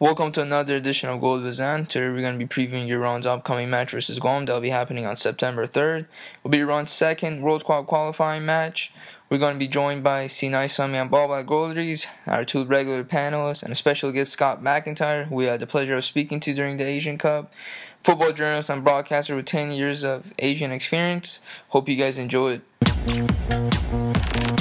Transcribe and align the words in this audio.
Welcome 0.00 0.30
to 0.32 0.42
another 0.42 0.76
edition 0.76 1.08
of 1.10 1.20
Gold 1.20 1.42
Vizan. 1.42 1.88
Today 1.88 2.08
we're 2.08 2.20
going 2.20 2.38
to 2.38 2.46
be 2.46 2.46
previewing 2.46 2.86
Iran's 2.86 3.26
upcoming 3.26 3.68
match 3.68 3.90
versus 3.90 4.20
Guam. 4.20 4.44
That'll 4.44 4.60
be 4.60 4.70
happening 4.70 5.04
on 5.04 5.16
September 5.16 5.66
3rd. 5.66 6.06
Will 6.44 6.52
be 6.52 6.60
Iran's 6.60 6.92
second 6.92 7.42
World 7.42 7.64
Cup 7.64 7.88
qualifying 7.88 8.46
match. 8.46 8.92
We're 9.28 9.38
going 9.38 9.54
to 9.54 9.58
be 9.58 9.66
joined 9.66 10.04
by 10.04 10.28
Sinai 10.28 10.68
Sami 10.68 10.98
and 10.98 11.10
Babak 11.10 11.46
Goldries, 11.46 12.06
our 12.28 12.44
two 12.44 12.64
regular 12.64 13.02
panelists, 13.02 13.64
and 13.64 13.72
a 13.72 13.74
special 13.74 14.12
guest 14.12 14.30
Scott 14.30 14.62
McIntyre, 14.62 15.26
who 15.26 15.34
we 15.34 15.46
had 15.46 15.58
the 15.58 15.66
pleasure 15.66 15.96
of 15.96 16.04
speaking 16.04 16.38
to 16.40 16.54
during 16.54 16.76
the 16.76 16.86
Asian 16.86 17.18
Cup. 17.18 17.52
Football 18.04 18.30
journalist 18.30 18.70
and 18.70 18.84
broadcaster 18.84 19.34
with 19.34 19.46
10 19.46 19.72
years 19.72 20.04
of 20.04 20.32
Asian 20.38 20.70
experience. 20.70 21.40
Hope 21.70 21.88
you 21.88 21.96
guys 21.96 22.18
enjoy 22.18 22.60
it. 22.60 24.57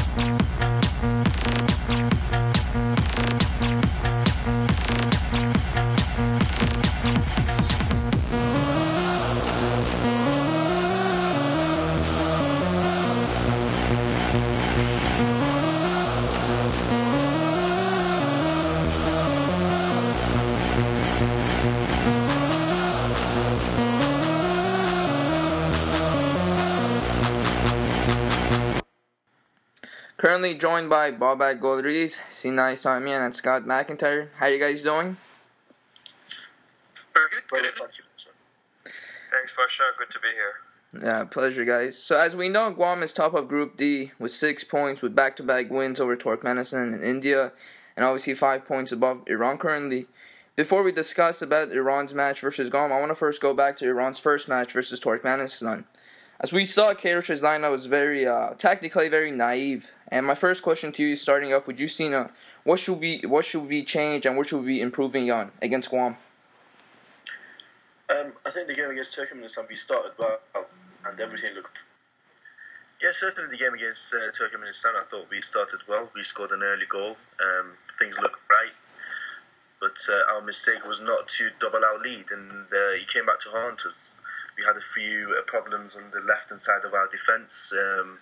Currently 30.47 30.61
joined 30.61 30.89
by 30.89 31.11
Babak 31.11 31.59
Goldries, 31.59 32.15
Sinai 32.29 32.75
Samian, 32.75 33.25
and 33.25 33.35
Scott 33.35 33.63
McIntyre. 33.63 34.29
How 34.37 34.45
are 34.45 34.49
you 34.49 34.59
guys 34.59 34.81
doing? 34.81 35.17
Very 37.13 37.27
good. 37.31 37.43
Good. 37.49 37.65
Thanks, 39.29 39.51
Pasha. 39.57 39.83
Good 39.97 40.09
to 40.09 40.19
be 40.21 40.29
here. 40.33 41.05
Yeah, 41.05 41.25
pleasure, 41.25 41.65
guys. 41.65 42.01
So, 42.01 42.17
as 42.17 42.33
we 42.33 42.47
know, 42.47 42.71
Guam 42.71 43.03
is 43.03 43.11
top 43.11 43.33
of 43.33 43.49
Group 43.49 43.75
D 43.75 44.13
with 44.19 44.31
six 44.31 44.63
points, 44.63 45.01
with 45.01 45.13
back 45.13 45.35
to 45.35 45.43
back 45.43 45.69
wins 45.69 45.99
over 45.99 46.15
Turkmenistan 46.15 46.93
and 46.93 47.03
India, 47.03 47.51
and 47.97 48.05
obviously 48.05 48.33
five 48.33 48.65
points 48.65 48.93
above 48.93 49.23
Iran 49.27 49.57
currently. 49.57 50.05
Before 50.55 50.81
we 50.81 50.93
discuss 50.93 51.41
about 51.41 51.73
Iran's 51.73 52.13
match 52.13 52.39
versus 52.39 52.69
Guam, 52.69 52.93
I 52.93 52.99
want 53.01 53.09
to 53.09 53.15
first 53.15 53.41
go 53.41 53.53
back 53.53 53.75
to 53.79 53.85
Iran's 53.85 54.19
first 54.19 54.47
match 54.47 54.71
versus 54.71 55.01
Turkmenistan. 55.01 55.83
As 56.39 56.53
we 56.53 56.63
saw, 56.63 56.93
Queiroz's 56.93 57.41
lineup 57.41 57.71
was 57.71 57.87
very 57.87 58.25
uh, 58.25 58.51
tactically 58.51 59.09
very 59.09 59.31
naive. 59.31 59.91
And 60.09 60.25
my 60.25 60.35
first 60.35 60.63
question 60.63 60.91
to 60.93 61.03
you, 61.03 61.15
starting 61.15 61.53
off 61.53 61.67
with 61.67 61.79
you, 61.79 61.87
Sina, 61.87 62.31
what 62.63 62.79
should 62.79 62.99
we 62.99 63.21
what 63.25 63.45
should 63.45 63.67
we 63.67 63.83
change 63.83 64.25
and 64.25 64.37
what 64.37 64.49
should 64.49 64.61
we 64.61 64.67
be 64.67 64.81
improving 64.81 65.31
on 65.31 65.51
against 65.61 65.89
Guam? 65.89 66.17
Um, 68.09 68.31
I 68.45 68.51
think 68.51 68.67
the 68.67 68.75
game 68.75 68.89
against 68.89 69.17
Turkmenistan 69.17 69.67
we 69.67 69.75
started 69.75 70.13
well 70.17 70.39
and 71.05 71.19
everything 71.19 71.53
looked. 71.55 71.77
Yeah, 73.01 73.11
certainly 73.11 73.51
the 73.51 73.57
game 73.57 73.73
against 73.73 74.13
uh, 74.13 74.31
Turkmenistan, 74.31 74.99
I 74.99 75.03
thought 75.03 75.27
we 75.29 75.41
started 75.41 75.81
well. 75.87 76.09
We 76.15 76.23
scored 76.23 76.51
an 76.51 76.63
early 76.63 76.87
goal. 76.89 77.15
Um, 77.39 77.73
things 77.99 78.19
looked 78.19 78.39
right, 78.49 78.73
but 79.79 79.97
uh, 80.09 80.33
our 80.33 80.41
mistake 80.41 80.87
was 80.87 80.99
not 81.01 81.27
to 81.37 81.49
double 81.59 81.85
our 81.85 81.99
lead, 81.99 82.25
and 82.31 82.65
uh, 82.73 82.97
he 82.97 83.05
came 83.05 83.25
back 83.25 83.39
to 83.41 83.49
haunt 83.49 83.85
us. 83.85 84.11
We 84.57 84.63
had 84.63 84.77
a 84.77 84.81
few 84.81 85.35
uh, 85.37 85.43
problems 85.43 85.95
on 85.95 86.03
the 86.11 86.21
left 86.21 86.49
hand 86.49 86.59
side 86.59 86.85
of 86.85 86.93
our 86.95 87.07
defence. 87.09 87.71
Um, 87.73 88.17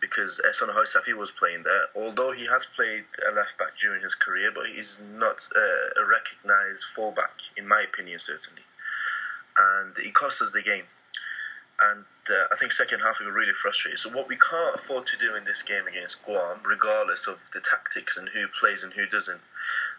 because 0.00 0.40
Ehsan 0.46 0.74
Hajsafi 0.74 1.16
was 1.16 1.30
playing 1.30 1.64
there. 1.64 1.88
Although 1.94 2.32
he 2.32 2.46
has 2.46 2.64
played 2.64 3.04
a 3.28 3.34
left 3.34 3.58
back 3.58 3.78
during 3.80 4.02
his 4.02 4.14
career, 4.14 4.50
but 4.54 4.66
he's 4.66 5.02
not 5.16 5.46
a 5.54 6.04
recognised 6.06 6.84
fullback, 6.84 7.34
in 7.56 7.66
my 7.66 7.82
opinion, 7.82 8.18
certainly. 8.18 8.62
And 9.58 9.96
he 9.96 10.10
cost 10.10 10.40
us 10.40 10.52
the 10.52 10.62
game. 10.62 10.84
And 11.80 12.04
uh, 12.28 12.46
I 12.52 12.56
think 12.56 12.72
second 12.72 13.00
half 13.00 13.20
we 13.20 13.26
were 13.26 13.32
really 13.32 13.54
frustrated. 13.54 14.00
So 14.00 14.10
what 14.10 14.28
we 14.28 14.36
can't 14.36 14.74
afford 14.74 15.06
to 15.08 15.16
do 15.16 15.36
in 15.36 15.44
this 15.44 15.62
game 15.62 15.86
against 15.86 16.24
Guam, 16.24 16.58
regardless 16.64 17.26
of 17.26 17.38
the 17.54 17.60
tactics 17.60 18.16
and 18.16 18.28
who 18.28 18.46
plays 18.60 18.82
and 18.82 18.92
who 18.92 19.06
doesn't, 19.06 19.40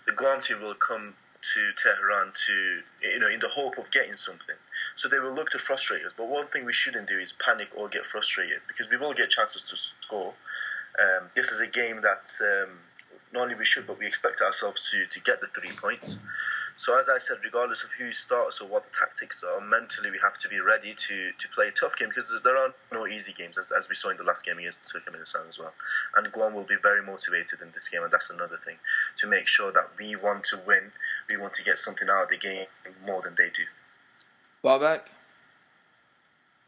the 0.06 0.12
Guam 0.12 0.42
team 0.42 0.62
will 0.62 0.76
come 0.76 1.14
to 1.42 1.72
Tehran 1.78 2.34
to 2.36 2.82
you 3.02 3.20
know 3.20 3.30
in 3.30 3.40
the 3.40 3.48
hope 3.48 3.78
of 3.78 3.90
getting 3.92 4.18
something. 4.18 4.56
So 4.96 5.08
they 5.08 5.20
will 5.20 5.34
look 5.34 5.50
to 5.52 5.60
frustrate 5.60 6.06
us. 6.06 6.14
But 6.16 6.28
one 6.28 6.48
thing 6.48 6.66
we 6.66 6.74
shouldn't 6.74 7.08
do 7.08 7.18
is 7.20 7.34
panic 7.34 7.70
or 7.76 7.88
get 7.90 8.06
frustrated 8.06 8.60
because 8.68 8.90
we 8.90 8.98
will 8.98 9.14
get 9.14 9.30
chances 9.30 9.64
to 9.66 9.78
score. 9.78 10.34
Um, 11.00 11.30
this 11.36 11.52
is 11.52 11.62
a 11.62 11.68
game 11.68 12.02
that 12.02 12.32
um, 12.42 12.72
not 13.34 13.44
only 13.44 13.56
we 13.56 13.66
should, 13.66 13.88
but 13.88 14.00
we 14.00 14.06
expect 14.06 14.42
ourselves 14.42 14.90
to, 14.92 15.06
to 15.06 15.20
get 15.22 15.42
the 15.42 15.48
three 15.48 15.72
points. 15.72 16.20
So 16.80 16.98
as 16.98 17.10
I 17.10 17.18
said, 17.18 17.40
regardless 17.44 17.84
of 17.84 17.92
who 17.92 18.14
starts 18.14 18.62
or 18.62 18.68
what 18.70 18.86
the 18.86 18.98
tactics 18.98 19.44
are, 19.44 19.60
mentally 19.60 20.12
we 20.12 20.20
have 20.24 20.38
to 20.38 20.48
be 20.48 20.62
ready 20.62 20.96
to, 20.96 21.32
to 21.38 21.48
play 21.54 21.68
a 21.68 21.72
tough 21.72 21.98
game 21.98 22.08
because 22.08 22.34
there 22.42 22.56
are 22.56 22.74
no 22.94 23.06
easy 23.06 23.34
games, 23.34 23.58
as, 23.58 23.74
as 23.74 23.90
we 23.90 23.96
saw 23.96 24.12
in 24.12 24.16
the 24.16 24.24
last 24.24 24.46
game 24.46 24.58
against 24.58 24.82
Turkmenistan 24.84 25.50
as 25.50 25.60
well. 25.60 25.74
And 26.16 26.32
Guam 26.32 26.54
will 26.54 26.64
be 26.64 26.78
very 26.82 27.04
motivated 27.04 27.60
in 27.62 27.72
this 27.74 27.90
game, 27.90 28.04
and 28.04 28.14
that's 28.14 28.30
another 28.30 28.58
thing 28.64 28.78
to 29.18 29.28
make 29.28 29.46
sure 29.46 29.74
that 29.74 29.90
we 30.00 30.16
want 30.16 30.46
to 30.46 30.60
win, 30.66 30.92
we 31.28 31.36
want 31.36 31.54
to 31.56 31.64
get 31.64 31.80
something 31.80 32.08
out 32.10 32.24
of 32.24 32.30
the 32.30 32.38
game 32.38 32.68
more 33.06 33.22
than 33.22 33.36
they 33.38 33.50
do. 33.50 33.68
Babak? 34.64 35.08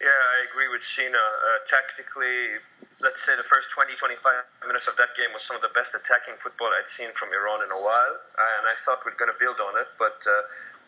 Yeah, 0.02 0.10
I 0.10 0.50
agree 0.50 0.66
with 0.72 0.82
Sheena. 0.82 1.14
Uh, 1.14 1.62
tactically, 1.70 2.58
let's 3.06 3.22
say 3.22 3.38
the 3.38 3.46
first 3.46 3.70
20, 3.70 3.94
25 3.94 4.66
minutes 4.66 4.90
of 4.90 4.98
that 4.98 5.14
game 5.14 5.30
was 5.30 5.46
some 5.46 5.54
of 5.54 5.62
the 5.62 5.70
best 5.78 5.94
attacking 5.94 6.42
football 6.42 6.74
I'd 6.74 6.90
seen 6.90 7.14
from 7.14 7.30
Iran 7.30 7.62
in 7.62 7.70
a 7.70 7.78
while, 7.78 8.16
and 8.18 8.66
I 8.66 8.74
thought 8.82 9.06
we 9.06 9.14
are 9.14 9.20
going 9.20 9.30
to 9.30 9.38
build 9.38 9.62
on 9.62 9.78
it, 9.78 9.86
but 10.02 10.18
uh, 10.26 10.34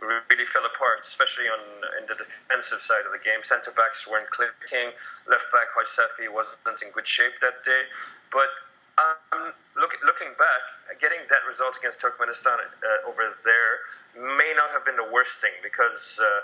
we 0.02 0.18
really 0.34 0.50
fell 0.50 0.66
apart, 0.66 1.06
especially 1.06 1.46
on 1.46 1.62
in 2.02 2.10
the 2.10 2.18
defensive 2.18 2.82
side 2.82 3.06
of 3.06 3.14
the 3.14 3.22
game. 3.22 3.46
Centre 3.46 3.76
backs 3.76 4.10
weren't 4.10 4.32
clicking, 4.34 4.96
left 5.30 5.54
back 5.54 5.70
Hajsafi 5.78 6.32
wasn't 6.34 6.82
in 6.82 6.90
good 6.90 7.06
shape 7.06 7.38
that 7.46 7.62
day, 7.62 7.86
but 8.34 8.50
um, 8.98 9.54
look, 9.78 9.94
looking 10.02 10.34
back, 10.42 10.98
getting 10.98 11.22
that 11.30 11.46
result 11.46 11.78
against 11.78 12.02
Turkmenistan 12.02 12.58
uh, 12.58 13.10
over 13.10 13.30
there 13.46 13.74
may 14.18 14.58
not 14.58 14.74
have 14.74 14.82
been 14.88 14.98
the 14.98 15.10
worst 15.12 15.38
thing 15.38 15.54
because. 15.62 16.18
Uh, 16.18 16.42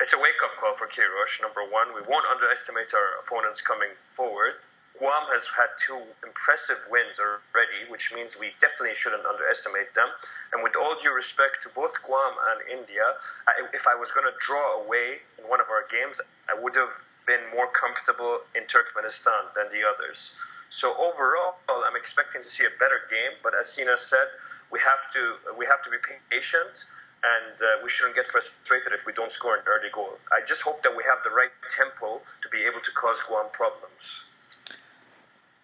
it's 0.00 0.14
a 0.14 0.18
wake 0.18 0.40
up 0.42 0.56
call 0.56 0.74
for 0.74 0.88
Queiroz. 0.88 1.40
Number 1.44 1.60
one, 1.68 1.92
we 1.94 2.00
won't 2.08 2.24
underestimate 2.32 2.92
our 2.96 3.20
opponents 3.20 3.60
coming 3.60 3.92
forward. 4.16 4.56
Guam 4.98 5.24
has 5.32 5.48
had 5.48 5.68
two 5.80 5.96
impressive 6.24 6.76
wins 6.90 7.20
already, 7.20 7.88
which 7.88 8.12
means 8.12 8.36
we 8.36 8.52
definitely 8.60 8.94
shouldn't 8.94 9.24
underestimate 9.24 9.92
them. 9.94 10.08
And 10.52 10.62
with 10.62 10.76
all 10.76 10.96
due 11.00 11.14
respect 11.14 11.62
to 11.64 11.68
both 11.72 11.96
Guam 12.04 12.34
and 12.52 12.80
India, 12.80 13.04
I, 13.48 13.64
if 13.72 13.86
I 13.88 13.94
was 13.94 14.12
going 14.12 14.28
to 14.28 14.36
draw 14.44 14.84
away 14.84 15.24
in 15.38 15.48
one 15.48 15.60
of 15.60 15.68
our 15.72 15.88
games, 15.88 16.20
I 16.48 16.60
would 16.60 16.76
have 16.76 16.92
been 17.26 17.40
more 17.54 17.68
comfortable 17.72 18.40
in 18.56 18.64
Turkmenistan 18.64 19.52
than 19.56 19.72
the 19.72 19.84
others. 19.88 20.36
So 20.68 20.92
overall, 21.00 21.56
I'm 21.68 21.96
expecting 21.96 22.42
to 22.42 22.48
see 22.48 22.64
a 22.64 22.74
better 22.78 23.00
game. 23.08 23.40
But 23.42 23.54
as 23.54 23.72
Sina 23.72 23.96
said, 23.96 24.28
we 24.70 24.80
have 24.80 25.10
to 25.12 25.36
we 25.56 25.66
have 25.66 25.82
to 25.82 25.90
be 25.90 25.98
patient 26.30 26.86
and 27.22 27.56
uh, 27.60 27.66
we 27.82 27.88
shouldn't 27.88 28.16
get 28.16 28.26
frustrated 28.26 28.92
if 28.92 29.04
we 29.04 29.12
don't 29.12 29.32
score 29.32 29.56
an 29.56 29.62
early 29.66 29.90
goal. 29.92 30.16
I 30.32 30.40
just 30.46 30.62
hope 30.62 30.82
that 30.82 30.96
we 30.96 31.04
have 31.04 31.22
the 31.22 31.30
right 31.30 31.52
tempo 31.68 32.20
to 32.42 32.48
be 32.48 32.64
able 32.64 32.80
to 32.80 32.92
cause 32.92 33.20
Guam 33.28 33.46
problems. 33.52 34.24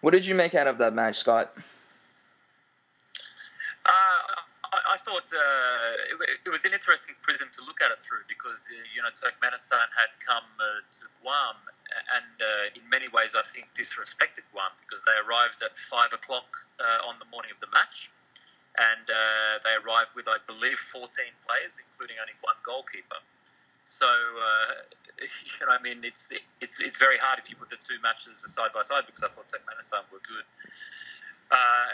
What 0.01 0.13
did 0.13 0.25
you 0.25 0.35
make 0.35 0.53
out 0.53 0.67
of 0.67 0.77
that 0.77 0.93
match, 0.93 1.17
Scott? 1.17 1.51
Uh, 3.85 3.91
I, 4.69 4.93
I, 4.93 4.97
thought 4.97 5.25
uh, 5.33 6.13
it, 6.13 6.37
it, 6.45 6.49
was 6.49 6.65
an 6.65 6.73
interesting 6.73 7.15
prism 7.23 7.47
to 7.53 7.63
look 7.65 7.81
at 7.81 7.89
it 7.89 8.01
through 8.01 8.27
because 8.27 8.69
uh, 8.69 8.77
you 8.93 9.01
know 9.01 9.09
Turkmenistan 9.15 9.87
had 9.95 10.11
come 10.21 10.45
uh, 10.59 10.83
to 10.91 11.03
Guam 11.23 11.55
and 12.13 12.35
uh, 12.37 12.77
in 12.77 12.83
many 12.91 13.07
ways 13.07 13.33
I 13.33 13.41
think 13.47 13.71
disrespected 13.73 14.45
Guam 14.51 14.69
because 14.85 15.01
they 15.07 15.15
arrived 15.25 15.63
at 15.63 15.77
five 15.79 16.13
o'clock 16.13 16.45
on 17.07 17.15
the 17.17 17.25
morning 17.31 17.49
of 17.49 17.59
the 17.59 17.71
match 17.73 18.11
and 18.77 19.05
uh, 19.09 19.57
they 19.65 19.73
arrived 19.81 20.13
with, 20.13 20.29
I 20.29 20.37
believe, 20.45 20.77
14 20.77 21.09
players, 21.45 21.81
including 21.81 22.21
only 22.21 22.37
one 22.45 22.57
goalkeeper. 22.61 23.17
So, 23.83 24.05
uh, 24.05 24.85
you 25.23 25.65
know, 25.65 25.73
I 25.73 25.81
mean, 25.81 26.05
it's 26.05 26.29
it's 26.61 26.79
it's 26.79 26.99
very 26.99 27.17
hard 27.17 27.39
if 27.39 27.49
you 27.49 27.55
put 27.55 27.69
the 27.69 27.81
two 27.81 27.97
matches 28.03 28.37
side 28.37 28.69
by 28.73 28.83
side 28.83 29.07
because 29.07 29.23
I 29.23 29.29
thought 29.33 29.49
Turkmenistan 29.49 30.05
were 30.13 30.21
good. 30.21 30.45
Uh, 31.47 31.87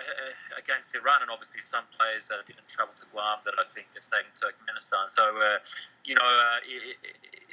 against 0.57 0.97
Iran, 0.97 1.21
and 1.21 1.29
obviously 1.29 1.61
some 1.61 1.85
players 1.93 2.25
that 2.33 2.41
didn't 2.49 2.65
travel 2.65 2.89
to 2.97 3.05
Guam 3.13 3.37
that 3.45 3.53
I 3.61 3.63
think 3.69 3.85
staying 4.01 4.25
in 4.25 4.33
Turkmenistan. 4.33 5.05
So, 5.13 5.29
uh, 5.29 5.61
you 6.01 6.17
know, 6.17 6.25
it, 6.65 6.97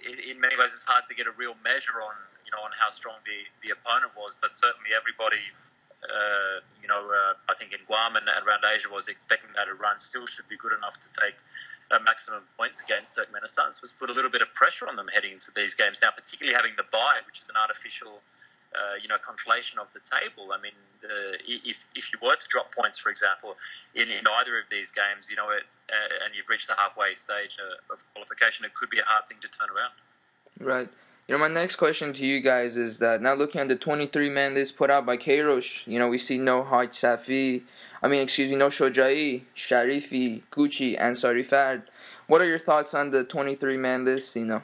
it, 0.00 0.16
in 0.32 0.40
many 0.40 0.56
ways, 0.56 0.72
it's 0.72 0.88
hard 0.88 1.04
to 1.12 1.14
get 1.14 1.28
a 1.28 1.34
real 1.36 1.52
measure 1.60 2.00
on, 2.00 2.16
you 2.48 2.56
know, 2.56 2.64
on 2.64 2.72
how 2.72 2.88
strong 2.88 3.20
the, 3.28 3.44
the 3.60 3.76
opponent 3.76 4.16
was. 4.16 4.32
But 4.40 4.56
certainly, 4.56 4.96
everybody 4.96 5.44
uh, 6.04 6.60
you 6.80 6.88
know, 6.88 7.10
uh, 7.10 7.34
I 7.48 7.54
think 7.54 7.72
in 7.72 7.80
Guam 7.86 8.16
and 8.16 8.26
around 8.26 8.64
Asia 8.64 8.88
was 8.92 9.08
expecting 9.08 9.50
that 9.54 9.68
Iran 9.68 9.98
still 9.98 10.26
should 10.26 10.48
be 10.48 10.56
good 10.56 10.72
enough 10.72 10.98
to 11.00 11.08
take 11.12 11.36
maximum 12.04 12.42
points 12.56 12.82
against 12.82 13.18
Turkmenistan. 13.18 13.74
So 13.74 13.82
it's 13.82 13.92
put 13.92 14.10
a 14.10 14.12
little 14.12 14.30
bit 14.30 14.42
of 14.42 14.54
pressure 14.54 14.88
on 14.88 14.94
them 14.94 15.08
heading 15.12 15.32
into 15.32 15.50
these 15.50 15.74
games 15.74 15.98
now, 16.00 16.10
particularly 16.14 16.54
having 16.54 16.72
the 16.76 16.84
bye, 16.92 17.18
which 17.26 17.40
is 17.42 17.48
an 17.48 17.56
artificial 17.56 18.22
uh, 18.70 18.94
you 19.02 19.08
know 19.08 19.16
conflation 19.16 19.78
of 19.78 19.92
the 19.92 20.00
table. 20.00 20.52
I 20.52 20.60
mean, 20.60 20.72
if 21.48 21.88
if 21.94 22.12
you 22.12 22.18
were 22.22 22.34
to 22.34 22.48
drop 22.48 22.74
points, 22.74 22.98
for 22.98 23.10
example, 23.10 23.56
in, 23.94 24.08
in 24.08 24.24
either 24.38 24.58
of 24.58 24.66
these 24.70 24.92
games, 24.92 25.30
you 25.30 25.36
know, 25.36 25.50
it, 25.50 25.64
uh, 25.88 26.24
and 26.24 26.34
you've 26.34 26.48
reached 26.48 26.68
the 26.68 26.76
halfway 26.78 27.14
stage 27.14 27.58
uh, 27.58 27.92
of 27.92 28.04
qualification, 28.14 28.64
it 28.64 28.74
could 28.74 28.90
be 28.90 29.00
a 29.00 29.04
hard 29.04 29.26
thing 29.26 29.38
to 29.40 29.48
turn 29.48 29.68
around. 29.70 29.92
Right. 30.60 30.88
You 31.30 31.38
know, 31.38 31.46
my 31.46 31.60
next 31.60 31.76
question 31.76 32.12
to 32.14 32.26
you 32.26 32.40
guys 32.40 32.76
is 32.76 32.98
that 32.98 33.22
now 33.22 33.34
looking 33.34 33.60
at 33.60 33.68
the 33.68 33.76
23 33.76 34.30
man 34.30 34.54
list 34.54 34.76
put 34.76 34.90
out 34.90 35.06
by 35.06 35.16
Queiroz, 35.16 35.86
you 35.86 35.96
know, 35.96 36.08
we 36.08 36.18
see 36.18 36.38
no 36.38 36.64
Haj 36.64 36.88
Safi, 36.88 37.62
I 38.02 38.08
mean, 38.08 38.20
excuse 38.20 38.50
me, 38.50 38.56
no 38.56 38.66
Shojai, 38.66 39.44
Sharifi, 39.54 40.42
Gucci, 40.50 40.96
and 40.98 41.14
Sarifad. 41.14 41.82
What 42.26 42.42
are 42.42 42.48
your 42.48 42.58
thoughts 42.58 42.94
on 42.94 43.12
the 43.12 43.22
23 43.22 43.76
man 43.76 44.04
list, 44.04 44.34
you 44.34 44.44
know? 44.44 44.62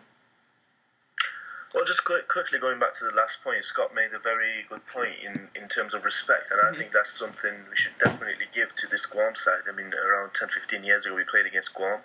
Well, 1.73 1.85
just 1.85 2.05
quick, 2.05 2.27
quickly 2.27 2.59
going 2.59 2.81
back 2.81 2.95
to 2.95 3.05
the 3.05 3.13
last 3.13 3.45
point, 3.45 3.65
Scott 3.65 3.95
made 3.95 4.13
a 4.13 4.19
very 4.19 4.65
good 4.69 4.85
point 4.89 5.15
in, 5.23 5.49
in 5.55 5.69
terms 5.69 5.95
of 5.95 6.05
respect, 6.05 6.51
and 6.51 6.59
I 6.59 6.65
mm-hmm. 6.65 6.79
think 6.79 6.93
that's 6.93 7.13
something 7.13 7.53
we 7.71 7.77
should 7.77 7.93
definitely 8.03 8.47
give 8.53 8.75
to 8.75 8.89
this 8.89 9.07
Guam 9.07 9.37
side. 9.37 9.69
I 9.71 9.77
mean, 9.77 9.93
around 9.95 10.35
10 10.35 10.49
15 10.49 10.83
years 10.83 11.07
ago, 11.07 11.15
we 11.15 11.23
played 11.23 11.47
against 11.47 11.75
Guam, 11.75 12.01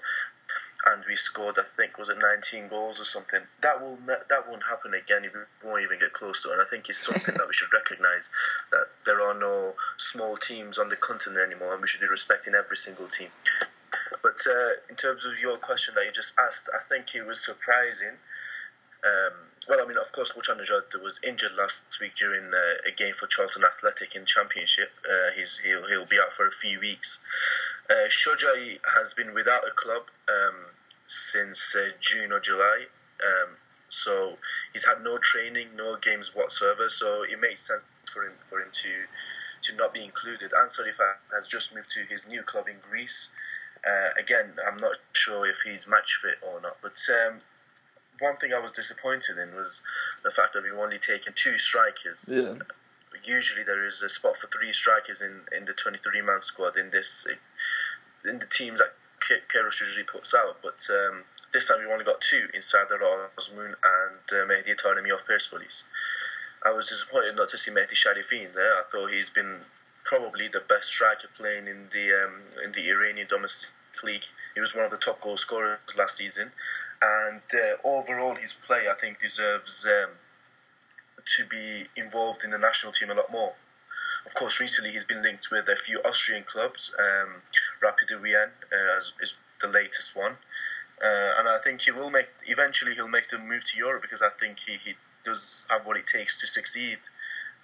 and 0.88 1.04
we 1.08 1.16
scored, 1.16 1.58
I 1.60 1.64
think, 1.78 1.98
was 1.98 2.10
it 2.10 2.18
19 2.18 2.68
goals 2.68 3.00
or 3.00 3.06
something. 3.06 3.42
That 3.62 3.82
will 3.82 3.98
that 4.08 4.50
won't 4.50 4.64
happen 4.64 4.94
again. 4.94 5.22
We 5.22 5.70
won't 5.70 5.84
even 5.84 6.00
get 6.00 6.14
close 6.14 6.44
to 6.44 6.50
it. 6.50 6.54
And 6.54 6.62
I 6.62 6.66
think 6.66 6.90
it's 6.90 7.06
something 7.06 7.36
that 7.36 7.48
we 7.48 7.54
should 7.54 7.74
recognise 7.74 8.32
that 8.72 8.88
there 9.06 9.22
are 9.22 9.38
no 9.38 9.74
small 9.98 10.38
teams 10.38 10.78
on 10.78 10.90
the 10.90 10.96
continent 10.96 11.42
anymore, 11.46 11.74
and 11.74 11.82
we 11.82 11.88
should 11.88 12.02
be 12.02 12.08
respecting 12.08 12.56
every 12.56 12.78
single 12.78 13.08
team. 13.08 13.30
But 14.24 14.42
uh, 14.48 14.82
in 14.90 14.96
terms 14.96 15.26
of 15.26 15.38
your 15.40 15.58
question 15.58 15.94
that 15.96 16.06
you 16.06 16.12
just 16.12 16.34
asked, 16.40 16.70
I 16.74 16.84
think 16.88 17.14
it 17.16 17.26
was 17.26 17.44
surprising. 17.44 18.18
Um, 19.04 19.34
well, 19.68 19.80
I 19.82 19.88
mean, 19.88 19.98
of 19.98 20.12
course, 20.12 20.32
Ghoochannejhad 20.32 21.02
was 21.04 21.20
injured 21.24 21.54
last 21.58 21.84
week 22.00 22.16
during 22.16 22.46
uh, 22.54 22.90
a 22.90 22.92
game 22.96 23.14
for 23.16 23.28
Charlton 23.28 23.64
Athletic 23.64 24.16
in 24.16 24.26
Championship. 24.26 24.90
Uh, 25.06 25.32
he's 25.36 25.60
he'll, 25.64 25.88
he'll 25.88 26.06
be 26.06 26.18
out 26.20 26.34
for 26.34 26.48
a 26.48 26.52
few 26.52 26.80
weeks. 26.80 27.20
Uh, 27.92 28.08
Shojai 28.08 28.80
has 28.96 29.14
been 29.14 29.34
without 29.34 29.64
a 29.68 29.72
club 29.76 30.04
um, 30.30 30.56
since 31.08 31.76
uh, 31.76 31.90
June 32.00 32.32
or 32.32 32.40
July, 32.40 32.86
um, 33.20 33.50
so 33.90 34.38
he's 34.72 34.86
had 34.86 35.04
no 35.04 35.18
training, 35.18 35.68
no 35.76 35.98
games 35.98 36.34
whatsoever. 36.34 36.90
So 36.90 37.24
it 37.24 37.42
makes 37.42 37.68
sense 37.68 37.84
for 38.14 38.24
him 38.24 38.34
for 38.50 38.62
him 38.62 38.70
to 38.72 39.72
to 39.72 39.76
not 39.76 39.94
be 39.94 40.04
included. 40.06 40.52
Ansar 40.62 40.86
has 40.86 41.48
just 41.48 41.76
moved 41.76 41.92
to 41.92 42.04
his 42.10 42.28
new 42.30 42.44
club 42.44 42.68
in 42.70 42.76
Greece. 42.90 43.32
Uh, 43.86 44.10
again, 44.18 44.54
I'm 44.66 44.80
not 44.80 44.96
sure 45.12 45.50
if 45.50 45.58
he's 45.66 45.86
match 45.88 46.20
fit 46.22 46.38
or 46.42 46.62
not, 46.62 46.78
but 46.82 46.98
um, 47.28 47.42
one 48.20 48.38
thing 48.38 48.54
I 48.54 48.60
was 48.60 48.72
disappointed 48.72 49.38
in 49.38 49.54
was 49.56 49.82
the 50.24 50.32
fact 50.32 50.54
that 50.54 50.64
we've 50.64 50.80
only 50.80 51.00
taken 51.00 51.34
two 51.36 51.58
strikers. 51.58 52.30
Yeah. 52.32 52.56
Usually 53.24 53.64
there 53.64 53.86
is 53.86 54.02
a 54.02 54.10
spot 54.10 54.38
for 54.38 54.48
three 54.48 54.72
strikers 54.72 55.22
in, 55.22 55.42
in 55.56 55.66
the 55.66 55.74
23 55.74 56.22
man 56.22 56.42
squad 56.42 56.78
in 56.78 56.90
this 56.92 57.28
in 58.26 58.40
the 58.40 58.46
teams 58.46 58.80
that 58.80 58.94
Queiroz 59.22 59.80
usually 59.80 60.06
puts 60.06 60.34
out, 60.34 60.58
but 60.62 60.86
um, 60.90 61.24
this 61.54 61.68
time 61.68 61.80
we've 61.80 61.90
only 61.90 62.06
got 62.06 62.22
two 62.22 62.48
in 62.54 62.62
Sardar 62.62 63.00
Azmoun 63.38 63.76
and 63.84 64.26
uh, 64.32 64.46
Mehdi 64.48 64.76
Taremi 64.76 65.14
of 65.14 65.26
Persepolis. 65.26 65.86
I 66.64 66.72
was 66.72 66.90
disappointed 66.90 67.36
not 67.36 67.50
to 67.50 67.58
see 67.58 67.72
Mehdi 67.72 67.94
Sharifi 67.94 68.48
in 68.48 68.54
there. 68.56 68.74
I 68.76 68.84
thought 68.92 69.12
he's 69.12 69.30
been 69.30 69.58
probably 70.04 70.48
the 70.48 70.62
best 70.68 70.90
striker 70.90 71.28
playing 71.38 71.68
in 71.68 71.88
the 71.94 72.12
um, 72.14 72.42
in 72.64 72.72
the 72.72 72.90
Iranian 72.90 73.28
domestic 73.28 73.72
league. 74.04 74.26
He 74.56 74.62
was 74.62 74.76
one 74.76 74.86
of 74.86 74.92
the 74.92 74.98
top 74.98 75.22
goal 75.22 75.38
scorers 75.38 75.80
last 75.98 76.18
season, 76.18 76.52
and 77.02 77.42
uh, 77.54 77.88
overall 77.88 78.36
his 78.36 78.54
play 78.54 78.86
I 78.92 79.00
think 79.00 79.22
deserves 79.22 79.86
um, 79.86 80.12
to 81.38 81.46
be 81.46 81.86
involved 81.96 82.44
in 82.44 82.52
the 82.52 82.58
national 82.58 82.92
team 82.92 83.10
a 83.10 83.14
lot 83.14 83.32
more. 83.32 83.54
Of 84.26 84.36
course, 84.36 84.60
recently 84.60 84.92
he's 84.92 85.06
been 85.06 85.24
linked 85.24 85.50
with 85.52 85.68
a 85.68 85.76
few 85.76 86.00
Austrian 86.06 86.44
clubs. 86.44 86.94
Um, 87.00 87.42
Rapid 87.82 88.22
Wien 88.22 88.50
uh, 88.72 88.98
is 89.22 89.36
the 89.62 89.68
latest 89.68 90.16
one, 90.16 90.34
uh, 91.04 91.40
and 91.40 91.48
I 91.48 91.60
think 91.64 91.82
he 91.82 91.92
will 91.92 92.10
make. 92.10 92.28
Eventually, 92.46 92.94
he'll 92.96 93.08
make 93.08 93.30
the 93.30 93.40
move 93.40 93.66
to 93.72 93.78
Europe 93.78 94.02
because 94.02 94.22
I 94.22 94.30
think 94.40 94.58
he, 94.66 94.78
he 94.84 94.94
does 95.26 95.64
have 95.70 95.86
what 95.86 95.98
it 95.98 96.08
takes 96.08 96.40
to 96.42 96.48
succeed 96.48 96.98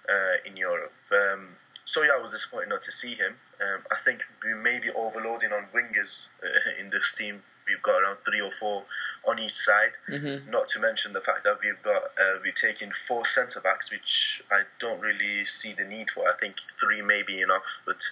uh, 0.08 0.48
in 0.48 0.56
Europe. 0.56 0.92
Um, 1.12 1.56
so 1.84 2.02
yeah, 2.02 2.10
I 2.18 2.20
was 2.20 2.32
disappointed 2.32 2.68
not 2.68 2.82
to 2.82 2.92
see 2.92 3.14
him. 3.14 3.34
Um, 3.60 3.80
I 3.90 3.96
think 4.04 4.22
we 4.44 4.54
may 4.54 4.78
be 4.78 4.90
overloading 4.90 5.52
on 5.52 5.66
wingers 5.74 6.28
uh, 6.42 6.80
in 6.80 6.90
this 6.90 7.14
team. 7.14 7.42
We've 7.66 7.82
got 7.82 8.02
around 8.02 8.18
three 8.24 8.40
or 8.40 8.50
four 8.50 8.84
on 9.26 9.38
each 9.38 9.56
side. 9.56 9.92
Mm-hmm. 10.08 10.50
Not 10.50 10.68
to 10.68 10.80
mention 10.80 11.12
the 11.12 11.20
fact 11.20 11.44
that 11.44 11.58
we've 11.62 11.82
got 11.82 12.02
uh, 12.18 12.38
we've 12.42 12.54
taken 12.54 12.92
four 12.92 13.24
centre 13.24 13.60
backs, 13.60 13.90
which 13.90 14.42
I 14.50 14.62
don't 14.80 15.00
really 15.00 15.44
see 15.44 15.72
the 15.72 15.84
need 15.84 16.10
for. 16.10 16.28
I 16.28 16.36
think 16.38 16.56
three 16.80 17.02
may 17.02 17.22
be 17.22 17.40
enough, 17.40 17.62
but 17.84 18.02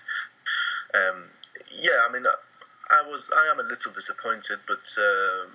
um, 0.94 1.24
yeah, 1.80 2.06
I 2.08 2.12
mean, 2.12 2.24
I 2.90 3.02
was 3.10 3.30
I 3.36 3.50
am 3.50 3.60
a 3.60 3.68
little 3.68 3.92
disappointed, 3.92 4.58
but 4.66 4.86
um, 4.98 5.50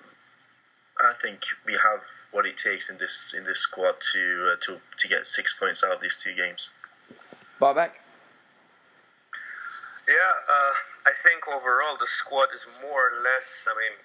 I 0.99 1.13
think 1.21 1.41
we 1.65 1.73
have 1.73 2.01
what 2.31 2.45
it 2.45 2.57
takes 2.57 2.89
in 2.89 2.97
this 2.97 3.33
in 3.37 3.43
this 3.43 3.61
squad 3.61 3.95
to 4.13 4.53
uh, 4.53 4.55
to 4.65 4.79
to 4.99 5.07
get 5.07 5.27
six 5.27 5.57
points 5.57 5.83
out 5.83 5.91
of 5.91 6.01
these 6.01 6.21
two 6.21 6.33
games. 6.35 6.69
Bobak. 7.59 7.91
Yeah, 10.07 10.33
uh, 10.49 10.73
I 11.05 11.13
think 11.23 11.47
overall 11.47 11.95
the 11.99 12.07
squad 12.07 12.49
is 12.53 12.65
more 12.81 13.11
or 13.11 13.23
less. 13.23 13.67
I 13.69 13.73
mean, 13.77 13.95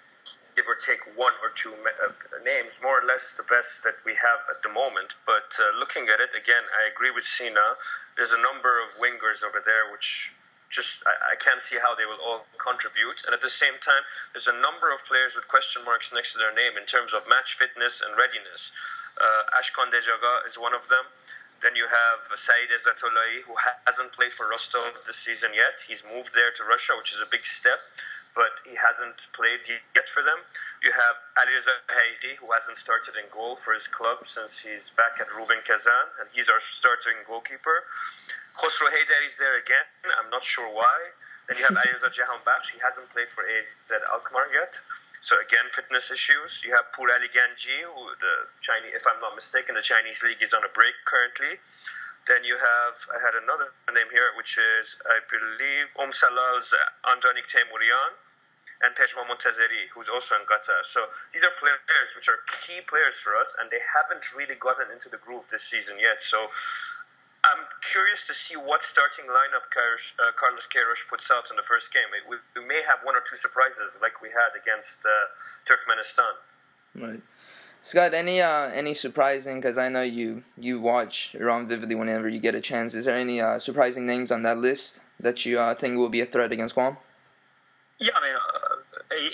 give 0.55 0.67
or 0.69 0.77
take 0.77 1.01
one 1.17 1.33
or 1.43 1.51
two 1.55 1.73
uh, 1.73 2.13
names, 2.45 2.81
more 2.83 3.01
or 3.01 3.07
less 3.07 3.35
the 3.35 3.45
best 3.45 3.83
that 3.85 3.97
we 4.05 4.13
have 4.13 4.41
at 4.49 4.63
the 4.63 4.73
moment. 4.73 5.17
But 5.27 5.57
uh, 5.59 5.79
looking 5.79 6.05
at 6.09 6.21
it 6.21 6.31
again, 6.37 6.63
I 6.79 6.89
agree 6.93 7.11
with 7.11 7.25
Sina. 7.25 7.75
There's 8.17 8.33
a 8.33 8.41
number 8.41 8.81
of 8.85 8.93
wingers 9.01 9.43
over 9.43 9.61
there 9.65 9.91
which 9.91 10.33
just 10.71 11.03
I, 11.07 11.33
I, 11.33 11.37
can't 11.37 11.63
see 11.63 11.79
how 11.79 11.95
they 11.95 12.07
will 12.07 12.21
all 12.23 12.45
contribute. 12.59 13.25
And 13.27 13.35
at 13.35 13.43
the 13.43 13.53
same 13.53 13.79
time, 13.81 14.03
there's 14.33 14.51
a 14.51 14.59
number 14.59 14.91
of 14.91 15.05
players 15.07 15.35
with 15.35 15.47
question 15.47 15.85
marks 15.85 16.13
next 16.13 16.33
to 16.35 16.39
their 16.39 16.55
name 16.55 16.75
in 16.79 16.87
terms 16.87 17.15
of 17.15 17.23
match 17.29 17.55
fitness 17.59 18.03
and 18.03 18.17
readiness. 18.19 18.73
Uh, 19.17 19.59
Ashkan 19.59 19.89
Dejagah 19.95 20.47
is 20.47 20.59
one 20.59 20.75
of 20.75 20.89
them. 20.89 21.07
Then 21.63 21.73
you 21.75 21.89
have 21.89 22.21
Saeid 22.37 22.69
Ezatolahi, 22.69 23.49
who 23.49 23.57
hasn't 23.87 24.13
played 24.13 24.33
for 24.33 24.49
Rostov 24.49 24.93
this 25.07 25.17
season 25.17 25.55
yet. 25.57 25.81
He's 25.81 26.05
moved 26.05 26.35
there 26.35 26.53
to 26.53 26.63
Russia, 26.69 26.93
which 26.99 27.15
is 27.17 27.21
a 27.25 27.31
big 27.33 27.47
step 27.47 27.81
but 28.37 28.61
he 28.69 28.77
hasn't 28.77 29.17
played 29.33 29.65
yet 29.97 30.07
for 30.13 30.21
them. 30.21 30.37
You 30.85 30.93
have 30.93 31.17
Alireza 31.41 31.73
Haghighi, 31.89 32.37
who 32.37 32.53
hasn't 32.53 32.77
started 32.77 33.17
in 33.17 33.25
goal 33.33 33.57
for 33.57 33.73
his 33.73 33.89
club 33.89 34.29
since 34.29 34.61
he's 34.61 34.93
back 34.93 35.17
at 35.19 35.33
Rubin 35.33 35.65
Kazan, 35.65 36.07
and 36.21 36.29
he's 36.29 36.53
our 36.53 36.61
starting 36.61 37.17
goalkeeper. 37.25 37.89
Khosrow 38.61 38.93
Haidar 38.93 39.25
is 39.25 39.41
there 39.41 39.57
again. 39.57 39.89
I'm 40.21 40.29
not 40.29 40.45
sure 40.45 40.69
why. 40.69 40.99
Then 41.49 41.57
you 41.57 41.65
have 41.65 41.75
Alireza 41.81 42.13
Jahanbakhsh. 42.13 42.77
He 42.77 42.79
hasn't 42.85 43.09
played 43.09 43.33
for 43.33 43.41
AZ 43.49 43.73
Alkmaar 44.13 44.53
yet. 44.53 44.77
So 45.25 45.41
again, 45.41 45.65
fitness 45.73 46.13
issues. 46.13 46.61
You 46.61 46.77
have 46.77 46.93
Pouraliganji, 46.93 47.89
who 47.89 48.05
the 48.21 48.53
Chinese, 48.61 49.01
if 49.01 49.09
I'm 49.09 49.19
not 49.25 49.33
mistaken, 49.35 49.75
the 49.75 49.83
Chinese 49.83 50.23
league 50.23 50.45
is 50.45 50.53
on 50.53 50.61
a 50.61 50.71
break 50.77 50.95
currently. 51.09 51.57
Then 52.29 52.45
you 52.45 52.59
have, 52.61 52.95
I 53.17 53.19
had 53.23 53.33
another 53.39 53.73
name 53.97 54.11
here, 54.13 54.35
which 54.37 54.61
is, 54.61 54.99
I 55.09 55.25
believe, 55.31 55.89
Um 55.97 56.13
Salal's 56.13 56.75
Andranik 57.09 57.49
Teymourian 57.49 58.13
and 58.83 58.95
Pejman 58.95 59.25
Montazeri, 59.31 59.89
who's 59.95 60.09
also 60.09 60.35
in 60.37 60.45
Qatar. 60.45 60.85
So 60.85 61.07
these 61.33 61.45
are 61.45 61.55
players 61.57 62.13
which 62.15 62.29
are 62.29 62.41
key 62.61 62.81
players 62.85 63.17
for 63.17 63.37
us, 63.37 63.57
and 63.61 63.71
they 63.71 63.81
haven't 63.81 64.25
really 64.37 64.57
gotten 64.61 64.93
into 64.93 65.09
the 65.09 65.17
groove 65.19 65.49
this 65.49 65.65
season 65.65 65.97
yet. 65.99 66.21
So 66.21 66.49
I'm 67.45 67.65
curious 67.81 68.27
to 68.27 68.35
see 68.35 68.57
what 68.57 68.83
starting 68.83 69.27
lineup 69.27 69.65
uh, 69.71 70.33
Carlos 70.37 70.67
Queiroz 70.67 71.09
puts 71.09 71.31
out 71.31 71.49
in 71.51 71.57
the 71.57 71.63
first 71.63 71.93
game. 71.93 72.09
We, 72.29 72.37
we, 72.59 72.67
may 72.67 72.83
have 72.83 73.05
one 73.05 73.15
or 73.15 73.23
two 73.29 73.37
surprises 73.37 73.99
like 74.03 74.21
we 74.21 74.29
had 74.29 74.59
against 74.59 75.07
uh, 75.07 75.11
Turkmenistan. 75.65 76.35
Right. 76.95 77.23
Scott, 77.83 78.15
any 78.15 78.41
uh, 78.41 78.69
any 78.75 78.95
surprising? 78.95 79.61
Because 79.61 79.79
I 79.79 79.89
know 79.89 80.03
you 80.03 80.43
you 80.59 80.81
watch 80.81 81.37
Iran 81.39 81.69
vividly 81.69 81.95
whenever 81.95 82.29
you 82.29 82.41
get 82.41 82.57
a 82.57 82.61
chance. 82.61 82.95
Is 82.95 83.05
there 83.05 83.17
any 83.17 83.41
uh, 83.41 83.61
surprising 83.61 84.07
names 84.07 84.33
on 84.33 84.43
that 84.43 84.59
list 84.59 85.01
that 85.21 85.47
you 85.47 85.61
uh, 85.61 85.75
think 85.75 85.97
will 85.97 86.09
be 86.09 86.21
a 86.21 86.27
threat 86.27 86.51
against 86.51 86.75
Guam? 86.75 86.97
Yeah, 87.99 88.11
I 88.15 88.21
mean, 88.21 88.35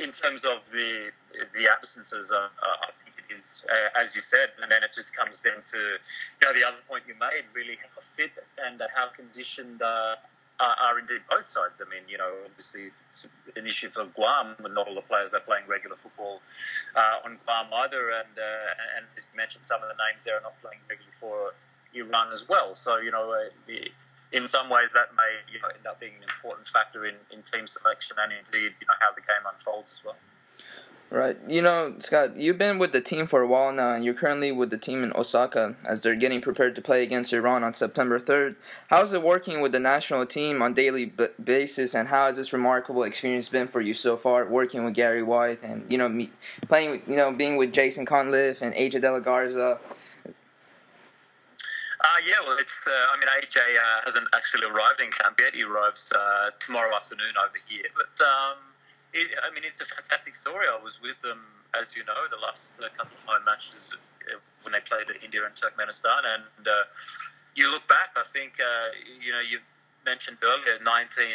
in 0.03 0.11
terms 0.11 0.45
of 0.45 0.65
the 0.71 1.11
the 1.55 1.69
absences, 1.69 2.33
uh, 2.33 2.37
uh, 2.37 2.87
I 2.89 2.93
think 2.93 3.17
it 3.19 3.33
is 3.33 3.65
uh, 3.69 4.01
as 4.01 4.15
you 4.15 4.21
said, 4.21 4.51
and 4.61 4.71
then 4.71 4.83
it 4.83 4.93
just 4.93 5.17
comes 5.17 5.43
down 5.43 5.63
to 5.63 5.79
you 5.79 6.43
know 6.43 6.53
the 6.53 6.67
other 6.67 6.79
point 6.89 7.05
you 7.07 7.15
made, 7.19 7.45
really 7.55 7.77
how 7.77 8.01
fit 8.01 8.33
and 8.65 8.81
how 8.95 9.09
conditioned 9.09 9.83
uh, 9.83 10.17
are, 10.61 10.99
indeed 10.99 11.23
both 11.29 11.45
sides. 11.45 11.83
I 11.85 11.91
mean, 11.91 12.03
you 12.09 12.19
know, 12.19 12.33
obviously 12.45 12.91
it's 13.05 13.27
an 13.57 13.67
issue 13.67 13.89
for 13.89 14.05
Guam, 14.05 14.55
but 14.61 14.73
not 14.73 14.87
all 14.87 14.95
the 14.95 15.03
players 15.03 15.35
are 15.35 15.41
playing 15.41 15.65
regular 15.67 15.97
football 15.97 16.41
uh, 16.95 17.25
on 17.25 17.39
Guam 17.45 17.67
either, 17.73 18.11
and 18.11 18.35
uh, 18.39 18.97
and 18.97 19.07
as 19.17 19.27
you 19.31 19.37
mentioned, 19.37 19.65
some 19.65 19.83
of 19.83 19.89
the 19.89 19.97
names 20.09 20.25
there 20.25 20.37
are 20.37 20.43
not 20.43 20.61
playing 20.63 20.81
regularly 20.89 21.13
for 21.13 21.55
Iran 21.95 22.33
as 22.33 22.49
well. 22.49 22.75
So 22.75 22.99
you 22.99 23.11
know. 23.11 23.35
In 24.33 24.47
some 24.47 24.69
ways 24.71 24.93
that 24.95 25.15
may 25.17 25.53
you 25.53 25.61
know, 25.61 25.69
end 25.69 25.87
up 25.87 26.01
being 26.01 26.15
an 26.17 26.23
important 26.23 26.67
factor 26.67 27.07
in, 27.07 27.15
in 27.31 27.43
team 27.43 27.67
selection 27.67 28.17
and 28.23 28.33
indeed 28.33 28.73
you 28.81 28.87
know 28.87 28.99
how 29.01 29.13
the 29.15 29.21
game 29.21 29.45
unfolds 29.53 29.93
as 29.93 30.05
well. 30.05 30.17
Right. 31.13 31.37
You 31.47 31.61
know, 31.61 31.97
Scott, 31.99 32.39
you've 32.39 32.57
been 32.57 32.79
with 32.79 32.93
the 32.93 33.03
team 33.03 33.27
for 33.27 33.43
a 33.43 33.47
while 33.47 33.71
now, 33.71 33.91
and 33.91 34.03
you're 34.03 34.15
currently 34.15 34.51
with 34.51 34.71
the 34.71 34.79
team 34.79 35.05
in 35.05 35.13
Osaka 35.15 35.77
as 35.85 36.01
they're 36.01 36.15
getting 36.15 36.41
prepared 36.41 36.75
to 36.77 36.81
play 36.81 37.03
against 37.03 37.35
Iran 37.35 37.63
on 37.63 37.75
September 37.75 38.19
3rd. 38.19 38.57
How's 38.89 39.13
it 39.13 39.23
working 39.23 39.61
with 39.61 39.73
the 39.73 39.79
national 39.79 40.25
team 40.25 40.63
on 40.63 40.73
daily 40.73 41.05
b- 41.05 41.27
basis, 41.45 41.95
and 41.95 42.09
how 42.09 42.29
has 42.29 42.37
this 42.37 42.55
remarkable 42.55 43.03
experience 43.03 43.51
been 43.51 43.69
for 43.69 43.83
you 43.83 43.93
so 43.93 44.17
far, 44.17 44.47
working 44.47 44.85
with 44.85 44.95
Gary 44.95 45.23
White 45.23 45.63
and 45.63 45.85
you 45.93 45.99
know, 45.99 46.09
me, 46.09 46.31
playing, 46.67 47.03
you 47.07 47.17
know, 47.17 47.31
being 47.31 47.59
with 47.59 47.75
Jason 47.75 48.07
Cunliffe 48.07 48.63
and 48.63 48.73
AJ 48.75 49.03
De 49.03 49.13
La 49.13 49.19
Garza? 49.19 49.81
Yeah, 52.25 52.41
well, 52.47 52.57
it's. 52.59 52.87
Uh, 52.87 52.93
I 52.93 53.19
mean, 53.19 53.29
AJ 53.43 53.59
uh, 53.59 54.01
hasn't 54.05 54.29
actually 54.35 54.67
arrived 54.67 55.01
in 55.01 55.11
camp 55.11 55.41
yet. 55.41 55.55
He 55.55 55.65
arrives 55.65 56.13
uh, 56.13 56.51
tomorrow 56.59 56.95
afternoon 56.95 57.35
over 57.39 57.59
here. 57.69 57.85
But 57.97 58.15
um, 58.25 58.59
it, 59.13 59.31
I 59.43 59.53
mean, 59.55 59.65
it's 59.65 59.81
a 59.81 59.85
fantastic 59.85 60.35
story. 60.35 60.67
I 60.71 60.81
was 60.83 61.01
with 61.03 61.21
them, 61.21 61.41
as 61.79 61.97
you 61.97 62.05
know, 62.05 62.15
the 62.31 62.39
last 62.39 62.81
uh, 62.81 62.89
couple 62.97 63.17
of 63.19 63.25
home 63.25 63.45
matches 63.45 63.97
uh, 64.31 64.39
when 64.63 64.73
they 64.73 64.81
played 64.81 65.07
India 65.25 65.41
and 65.45 65.55
Turkmenistan. 65.55 66.23
And 66.23 66.69
uh, 66.69 66.85
you 67.57 67.71
look 67.71 67.89
back, 67.89 68.15
I 68.17 68.23
think, 68.23 68.59
you 69.21 69.33
know, 69.33 69.41
you 69.41 69.59
mentioned 70.05 70.39
earlier 70.43 70.79
19 70.85 71.27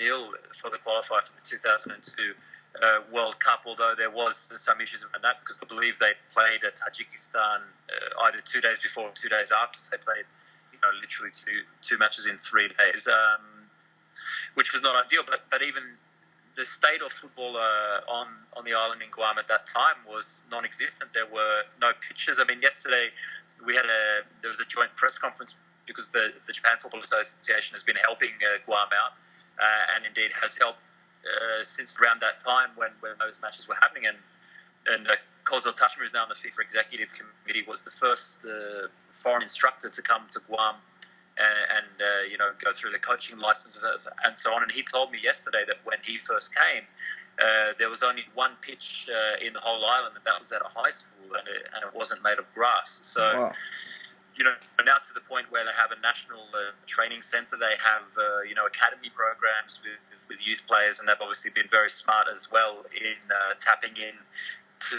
nil 0.00 0.32
for 0.54 0.70
the 0.70 0.78
qualifier 0.78 1.22
for 1.22 1.34
the 1.36 1.44
2002 1.44 2.34
uh, 2.82 3.00
World 3.12 3.38
Cup, 3.38 3.64
although 3.66 3.94
there 3.96 4.10
was 4.10 4.36
some 4.36 4.80
issues 4.80 5.04
around 5.04 5.22
that 5.22 5.40
because 5.40 5.58
I 5.62 5.66
believe 5.66 5.98
they 5.98 6.12
played 6.32 6.64
at 6.64 6.76
Tajikistan 6.76 7.60
uh, 7.60 8.22
either 8.24 8.38
two 8.44 8.60
days 8.60 8.80
before 8.80 9.08
or 9.08 9.12
two 9.14 9.28
days 9.28 9.52
after. 9.52 9.78
So 9.78 9.96
they 9.96 10.02
played, 10.02 10.24
you 10.72 10.78
know, 10.82 10.90
literally 11.00 11.30
two 11.32 11.62
two 11.82 11.98
matches 11.98 12.26
in 12.26 12.38
three 12.38 12.68
days, 12.68 13.08
um, 13.08 13.40
which 14.54 14.72
was 14.72 14.82
not 14.82 15.02
ideal. 15.02 15.22
But 15.26 15.44
but 15.50 15.62
even 15.62 15.82
the 16.56 16.64
state 16.64 17.02
of 17.04 17.12
football 17.12 17.56
uh, 17.56 18.10
on 18.10 18.26
on 18.56 18.64
the 18.64 18.74
island 18.74 19.02
in 19.02 19.10
Guam 19.10 19.38
at 19.38 19.46
that 19.48 19.66
time 19.66 19.96
was 20.08 20.44
non-existent. 20.50 21.12
There 21.12 21.26
were 21.26 21.62
no 21.80 21.92
pitches. 22.08 22.40
I 22.40 22.44
mean, 22.44 22.60
yesterday 22.62 23.08
we 23.64 23.74
had 23.74 23.86
a 23.86 24.22
there 24.40 24.48
was 24.48 24.60
a 24.60 24.66
joint 24.66 24.94
press 24.96 25.18
conference 25.18 25.56
because 25.86 26.08
the 26.08 26.32
the 26.46 26.52
Japan 26.52 26.78
Football 26.80 27.00
Association 27.00 27.74
has 27.74 27.84
been 27.84 27.96
helping 27.96 28.34
uh, 28.42 28.58
Guam 28.66 28.88
out, 28.88 29.12
uh, 29.58 29.94
and 29.96 30.06
indeed 30.06 30.32
has 30.40 30.58
helped 30.58 30.80
uh, 31.24 31.62
since 31.62 32.00
around 32.00 32.20
that 32.20 32.40
time 32.40 32.70
when 32.76 32.90
when 33.00 33.12
those 33.18 33.40
matches 33.42 33.68
were 33.68 33.76
happening. 33.80 34.06
And 34.06 34.16
and 34.86 35.08
uh, 35.08 35.14
Kozo 35.44 35.72
Tashima, 35.72 36.00
who's 36.00 36.14
now 36.14 36.22
on 36.22 36.28
the 36.28 36.34
FIFA 36.34 36.60
Executive 36.60 37.14
Committee, 37.14 37.64
was 37.66 37.84
the 37.84 37.90
first 37.90 38.46
uh, 38.46 38.88
foreign 39.10 39.42
instructor 39.42 39.88
to 39.88 40.02
come 40.02 40.22
to 40.30 40.40
Guam 40.40 40.76
and, 41.38 41.76
and 41.76 42.00
uh, 42.00 42.30
you 42.30 42.38
know 42.38 42.50
go 42.62 42.72
through 42.72 42.92
the 42.92 42.98
coaching 42.98 43.38
licenses 43.38 44.08
and 44.24 44.38
so 44.38 44.54
on. 44.54 44.62
And 44.62 44.72
he 44.72 44.82
told 44.82 45.10
me 45.10 45.18
yesterday 45.22 45.64
that 45.66 45.76
when 45.84 45.98
he 46.02 46.18
first 46.18 46.54
came, 46.54 46.84
uh, 47.38 47.72
there 47.78 47.90
was 47.90 48.02
only 48.02 48.24
one 48.34 48.52
pitch 48.60 49.08
uh, 49.10 49.44
in 49.44 49.52
the 49.52 49.60
whole 49.60 49.84
island, 49.84 50.16
and 50.16 50.24
that 50.24 50.38
was 50.38 50.52
at 50.52 50.62
a 50.62 50.68
high 50.68 50.90
school, 50.90 51.36
and 51.38 51.48
it, 51.48 51.66
and 51.74 51.84
it 51.84 51.96
wasn't 51.96 52.22
made 52.22 52.38
of 52.38 52.52
grass. 52.54 53.00
So. 53.04 53.22
Wow. 53.22 53.52
You 54.36 54.44
know, 54.44 54.54
now 54.84 54.96
to 54.96 55.14
the 55.14 55.20
point 55.20 55.50
where 55.50 55.64
they 55.64 55.70
have 55.76 55.92
a 55.92 56.00
national 56.00 56.42
uh, 56.52 56.74
training 56.86 57.22
centre, 57.22 57.56
they 57.56 57.76
have 57.78 58.08
uh, 58.18 58.42
you 58.42 58.54
know 58.54 58.66
academy 58.66 59.10
programs 59.14 59.80
with, 59.84 60.26
with 60.28 60.46
youth 60.46 60.66
players, 60.66 60.98
and 60.98 61.08
they've 61.08 61.20
obviously 61.20 61.52
been 61.54 61.68
very 61.70 61.90
smart 61.90 62.26
as 62.30 62.50
well 62.50 62.84
in 62.94 63.18
uh, 63.30 63.54
tapping 63.60 63.96
in 63.96 64.14
to 64.90 64.96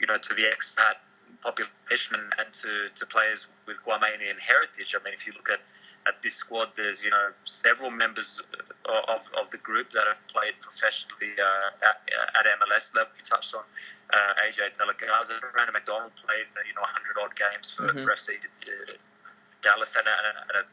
you 0.00 0.06
know 0.06 0.18
to 0.18 0.34
the 0.34 0.42
expat 0.42 0.96
population 1.42 2.14
and, 2.14 2.32
and 2.38 2.52
to, 2.52 2.88
to 2.96 3.06
players 3.06 3.48
with 3.66 3.82
Guamanian 3.84 4.38
heritage. 4.38 4.94
I 4.98 5.04
mean, 5.04 5.14
if 5.14 5.26
you 5.26 5.32
look 5.34 5.50
at, 5.50 5.60
at 6.06 6.20
this 6.22 6.34
squad, 6.34 6.70
there's 6.76 7.04
you 7.04 7.10
know 7.10 7.30
several 7.44 7.90
members 7.90 8.42
of, 8.88 9.30
of 9.40 9.50
the 9.50 9.58
group 9.58 9.90
that 9.90 10.04
have 10.08 10.20
played 10.28 10.54
professionally 10.60 11.36
uh, 11.36 11.88
at, 11.88 12.00
at, 12.08 12.44
MLS 12.60 12.94
level. 12.94 13.12
You 13.16 13.24
touched 13.24 13.54
on 13.54 13.62
uh, 14.12 14.46
AJ 14.48 14.74
De 14.76 14.84
La 14.84 14.92
Garza, 14.92 15.34
Brandon 15.52 15.72
McDonald 15.74 16.12
played 16.16 16.48
you 16.66 16.74
know 16.74 16.82
100 16.82 17.16
odd 17.22 17.34
games 17.36 17.70
for, 17.70 17.88
mm-hmm. 17.88 17.98
for 17.98 18.12
FC 18.12 18.40
uh, 18.40 18.96
Dallas 19.62 19.96
and, 19.96 20.06
and, 20.06 20.64
and 20.64 20.66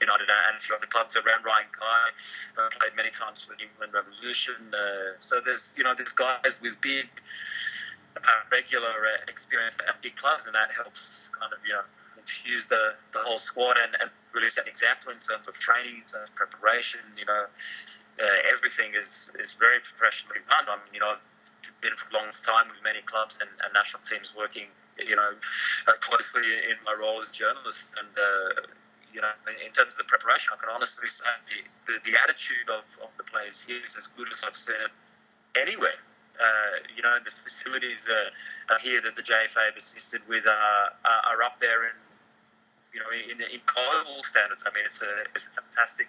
United 0.00 0.28
and 0.28 0.56
a 0.56 0.60
few 0.60 0.74
other 0.74 0.86
clubs 0.86 1.16
around. 1.16 1.44
Ryan 1.44 1.68
Guy 1.72 2.62
uh, 2.62 2.68
played 2.78 2.96
many 2.96 3.10
times 3.10 3.44
for 3.44 3.52
the 3.52 3.64
New 3.64 3.68
England 3.72 3.92
Revolution. 3.92 4.56
Uh, 4.72 5.18
so 5.18 5.40
there's 5.44 5.74
you 5.76 5.84
know 5.84 5.94
there's 5.94 6.12
guys 6.12 6.60
with 6.62 6.80
big 6.80 7.08
uh, 8.16 8.40
regular 8.50 8.88
uh, 8.88 9.28
experience 9.28 9.80
at 9.86 10.00
big 10.02 10.16
clubs, 10.16 10.46
and 10.46 10.54
that 10.54 10.70
helps 10.72 11.30
kind 11.38 11.52
of 11.52 11.58
you 11.66 11.74
know 11.74 11.84
infuse 12.18 12.68
the, 12.68 12.94
the 13.12 13.18
whole 13.20 13.38
squad 13.38 13.76
and, 13.82 13.96
and 14.00 14.10
really 14.32 14.48
set 14.48 14.64
an 14.64 14.70
example 14.70 15.12
in 15.12 15.18
terms 15.18 15.48
of 15.48 15.54
training, 15.58 16.02
in 16.02 16.06
terms 16.06 16.28
of 16.28 16.34
preparation. 16.34 17.00
You 17.18 17.26
know, 17.26 17.44
uh, 17.46 18.52
everything 18.52 18.94
is 18.94 19.34
is 19.38 19.52
very 19.54 19.80
professionally 19.80 20.40
run. 20.50 20.68
I 20.68 20.76
mean, 20.76 20.94
you 20.94 21.00
know, 21.00 21.16
I've 21.16 21.24
been 21.80 21.96
for 21.96 22.08
a 22.10 22.20
long 22.20 22.30
time 22.30 22.68
with 22.68 22.82
many 22.82 23.02
clubs 23.02 23.40
and, 23.40 23.50
and 23.64 23.72
national 23.72 24.02
teams 24.02 24.34
working, 24.36 24.68
you 24.98 25.16
know, 25.16 25.32
uh, 25.88 25.92
closely 26.00 26.44
in 26.44 26.76
my 26.84 26.94
role 26.98 27.20
as 27.20 27.32
journalist 27.32 27.94
and. 27.98 28.10
Uh, 28.16 28.66
you 29.12 29.20
know, 29.20 29.34
in 29.66 29.72
terms 29.72 29.98
of 29.98 30.06
the 30.06 30.08
preparation, 30.08 30.54
I 30.54 30.60
can 30.62 30.70
honestly 30.72 31.08
say 31.08 31.26
the, 31.50 31.92
the, 31.92 32.12
the 32.12 32.16
attitude 32.22 32.70
of, 32.70 32.86
of 33.02 33.10
the 33.18 33.24
players 33.24 33.60
here 33.60 33.82
is 33.82 33.96
as 33.96 34.06
good 34.06 34.30
as 34.30 34.44
I've 34.46 34.54
seen 34.54 34.76
it 34.78 35.58
anywhere 35.58 35.98
uh, 36.40 36.80
you 36.96 37.02
know, 37.02 37.16
the 37.22 37.30
facilities 37.30 38.08
uh, 38.08 38.78
here 38.80 39.00
that 39.02 39.14
the 39.14 39.22
JFA 39.22 39.66
have 39.66 39.76
assisted 39.76 40.22
with 40.28 40.46
are, 40.46 40.92
are 41.04 41.42
up 41.42 41.60
there 41.60 41.92
you 42.92 43.00
know, 43.00 43.10
in, 43.12 43.40
in 43.40 43.60
global 43.66 44.22
standards. 44.22 44.66
I 44.66 44.74
mean, 44.74 44.84
it's 44.84 45.02
a, 45.02 45.12
it's 45.34 45.46
a 45.48 45.50
fantastic 45.50 46.08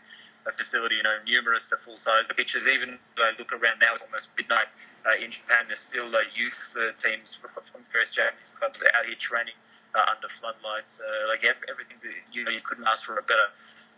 facility, 0.50 0.96
you 0.96 1.04
know, 1.04 1.18
numerous 1.28 1.72
full 1.86 1.96
size 1.96 2.32
pitches. 2.36 2.68
Even 2.68 2.98
I 3.18 3.32
look 3.38 3.54
around 3.54 3.80
now, 3.80 3.94
it's 3.94 4.02
almost 4.02 4.36
midnight 4.36 4.66
uh, 5.06 5.24
in 5.24 5.30
Japan. 5.30 5.66
There's 5.68 5.80
still 5.80 6.08
uh, 6.16 6.20
youth 6.34 6.76
uh, 6.80 6.92
teams 6.94 7.36
from, 7.36 7.52
from 7.64 7.82
various 7.92 8.16
Japanese 8.16 8.52
clubs 8.52 8.84
out 8.84 9.06
here 9.06 9.16
training 9.16 9.54
uh, 9.94 10.16
under 10.16 10.28
floodlights. 10.28 11.02
Uh, 11.02 11.28
like 11.30 11.44
everything, 11.44 11.98
that, 12.02 12.12
you 12.34 12.44
know, 12.44 12.52
you 12.52 12.62
couldn't 12.64 12.88
ask 12.88 13.06
for 13.06 13.18
a 13.18 13.24
better 13.24 13.50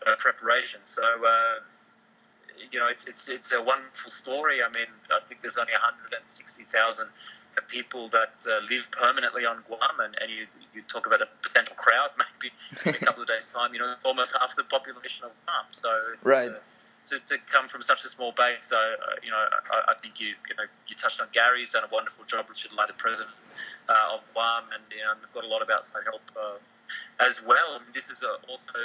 uh, 0.05 0.15
preparation. 0.17 0.81
So 0.83 1.03
you 2.71 2.79
know, 2.79 2.87
it's 2.87 3.07
it's 3.07 3.29
it's 3.29 3.51
a 3.51 3.61
wonderful 3.61 4.11
story. 4.11 4.61
I 4.63 4.69
mean, 4.69 4.87
I 5.11 5.19
think 5.25 5.41
there's 5.41 5.57
only 5.57 5.73
160,000 5.73 7.07
people 7.61 8.07
that 8.09 8.45
uh, 8.49 8.65
live 8.69 8.91
permanently 8.91 9.45
on 9.45 9.57
Guam, 9.67 9.99
and, 9.99 10.15
and 10.21 10.31
you 10.31 10.45
you 10.73 10.81
talk 10.83 11.07
about 11.07 11.21
a 11.21 11.27
potential 11.41 11.75
crowd 11.75 12.09
maybe 12.17 12.53
in 12.85 12.95
a 12.95 13.05
couple 13.05 13.21
of 13.21 13.27
days' 13.27 13.51
time. 13.53 13.73
You 13.73 13.79
know, 13.79 13.93
it's 13.93 14.05
almost 14.05 14.35
half 14.39 14.55
the 14.55 14.63
population 14.63 15.25
of 15.25 15.31
Guam. 15.45 15.65
So 15.71 15.89
right. 16.23 16.51
Uh, 16.51 16.59
to, 17.07 17.19
to 17.19 17.37
come 17.51 17.67
from 17.67 17.81
such 17.81 18.05
a 18.05 18.07
small 18.07 18.31
base, 18.31 18.63
so 18.63 18.77
uh, 18.77 19.19
you 19.21 19.29
know, 19.29 19.35
I, 19.35 19.91
I, 19.91 19.93
think 19.95 20.21
you 20.21 20.27
you 20.27 20.55
know 20.55 20.63
you 20.87 20.95
touched 20.95 21.19
on 21.19 21.27
Gary's 21.33 21.71
done 21.71 21.83
a 21.83 21.93
wonderful 21.93 22.23
job, 22.23 22.45
Richard 22.47 22.71
Lai, 22.73 22.85
the 22.87 22.93
president 22.93 23.35
uh, 23.89 24.13
of 24.15 24.23
Guam, 24.33 24.63
and 24.73 24.81
you 24.89 25.03
know, 25.03 25.13
they've 25.19 25.33
got 25.33 25.43
a 25.43 25.47
lot 25.47 25.61
of 25.61 25.69
outside 25.69 26.03
help 26.05 26.21
uh, 26.39 27.25
as 27.25 27.43
well. 27.45 27.75
I 27.75 27.79
mean, 27.79 27.91
this 27.93 28.09
is 28.09 28.23
a, 28.23 28.49
also 28.49 28.79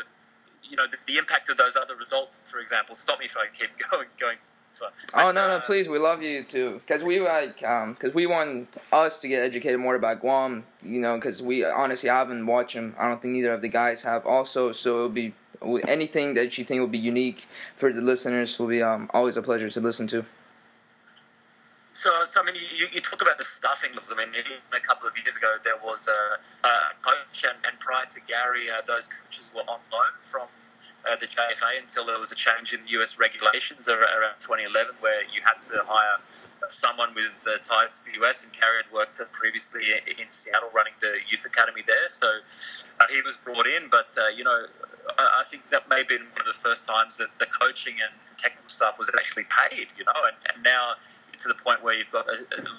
you 0.68 0.76
know, 0.76 0.86
the, 0.86 0.96
the, 1.06 1.18
impact 1.18 1.48
of 1.48 1.56
those 1.56 1.76
other 1.76 1.94
results, 1.96 2.42
for 2.42 2.58
example. 2.58 2.94
Stop 2.94 3.20
me 3.20 3.26
if 3.26 3.36
I 3.36 3.46
keep 3.52 3.70
going. 3.90 4.08
going 4.18 4.36
but, 4.80 4.92
oh 5.14 5.30
no, 5.30 5.46
no, 5.46 5.56
uh, 5.56 5.60
please, 5.60 5.88
we 5.88 5.98
love 5.98 6.22
you 6.22 6.44
too, 6.44 6.80
because 6.86 7.02
we 7.02 7.20
like, 7.20 7.62
um, 7.62 7.94
because 7.94 8.14
we 8.14 8.26
want 8.26 8.68
us 8.92 9.20
to 9.20 9.28
get 9.28 9.42
educated 9.42 9.80
more 9.80 9.94
about 9.94 10.20
Guam, 10.20 10.64
you 10.82 11.00
know, 11.00 11.16
because 11.16 11.42
we 11.42 11.64
honestly 11.64 12.10
I 12.10 12.18
haven't 12.18 12.46
watched 12.46 12.74
them. 12.74 12.94
I 12.98 13.08
don't 13.08 13.20
think 13.20 13.36
either 13.36 13.52
of 13.52 13.62
the 13.62 13.68
guys 13.68 14.02
have. 14.02 14.26
Also, 14.26 14.72
so 14.72 14.96
it'll 14.96 15.08
be 15.08 15.34
anything 15.86 16.34
that 16.34 16.56
you 16.58 16.64
think 16.64 16.80
will 16.80 16.86
be 16.86 16.98
unique 16.98 17.46
for 17.76 17.92
the 17.92 18.00
listeners 18.00 18.58
will 18.58 18.68
be 18.68 18.82
um, 18.82 19.10
always 19.12 19.36
a 19.36 19.42
pleasure 19.42 19.70
to 19.70 19.80
listen 19.80 20.06
to. 20.08 20.24
So, 21.92 22.10
so 22.26 22.40
I 22.40 22.44
mean, 22.44 22.54
you, 22.54 22.86
you 22.92 23.00
talk 23.00 23.22
about 23.22 23.38
the 23.38 23.44
staffing 23.44 23.90
levels. 23.90 24.12
I 24.14 24.16
mean, 24.16 24.28
a 24.72 24.80
couple 24.80 25.08
of 25.08 25.16
years 25.16 25.36
ago, 25.36 25.56
there 25.64 25.78
was 25.82 26.06
a, 26.06 26.66
a 26.68 26.72
coach, 27.02 27.44
and, 27.44 27.58
and 27.68 27.78
prior 27.80 28.06
to 28.06 28.20
Gary, 28.20 28.70
uh, 28.70 28.82
those 28.86 29.08
coaches 29.08 29.50
were 29.52 29.62
on 29.62 29.80
loan 29.90 30.14
from 30.22 30.46
uh, 31.10 31.16
the 31.16 31.26
JFA 31.26 31.80
until 31.80 32.06
there 32.06 32.18
was 32.18 32.32
a 32.32 32.36
change 32.36 32.72
in 32.72 32.80
US 33.00 33.18
regulations 33.18 33.88
around 33.88 34.38
2011 34.40 34.94
where 35.00 35.22
you 35.32 35.40
had 35.44 35.60
to 35.62 35.82
hire 35.84 36.20
someone 36.68 37.14
with 37.14 37.46
uh, 37.48 37.58
ties 37.62 38.00
to 38.00 38.12
the 38.12 38.24
US. 38.24 38.44
And 38.44 38.52
Gary 38.52 38.82
had 38.84 38.92
worked 38.92 39.20
previously 39.32 39.82
in 40.06 40.30
Seattle 40.30 40.70
running 40.74 40.92
the 41.00 41.16
youth 41.28 41.46
academy 41.46 41.82
there. 41.86 42.08
So 42.08 42.28
uh, 43.00 43.06
he 43.10 43.22
was 43.22 43.36
brought 43.36 43.66
in. 43.66 43.88
But, 43.90 44.16
uh, 44.18 44.28
you 44.28 44.44
know, 44.44 44.66
I, 45.18 45.42
think 45.44 45.70
that 45.70 45.88
may 45.88 45.98
have 45.98 46.08
been 46.08 46.26
one 46.32 46.46
of 46.46 46.46
the 46.46 46.60
first 46.60 46.86
times 46.86 47.18
that 47.18 47.28
the 47.38 47.46
coaching 47.46 47.94
and 48.02 48.12
technical 48.36 48.68
staff 48.68 48.98
was 48.98 49.10
actually 49.16 49.44
paid, 49.44 49.88
you 49.96 50.04
know, 50.04 50.20
and, 50.26 50.36
and 50.52 50.62
now 50.62 50.94
to 51.38 51.48
the 51.48 51.54
point 51.54 51.82
where 51.82 51.94
you've 51.94 52.12
got 52.12 52.26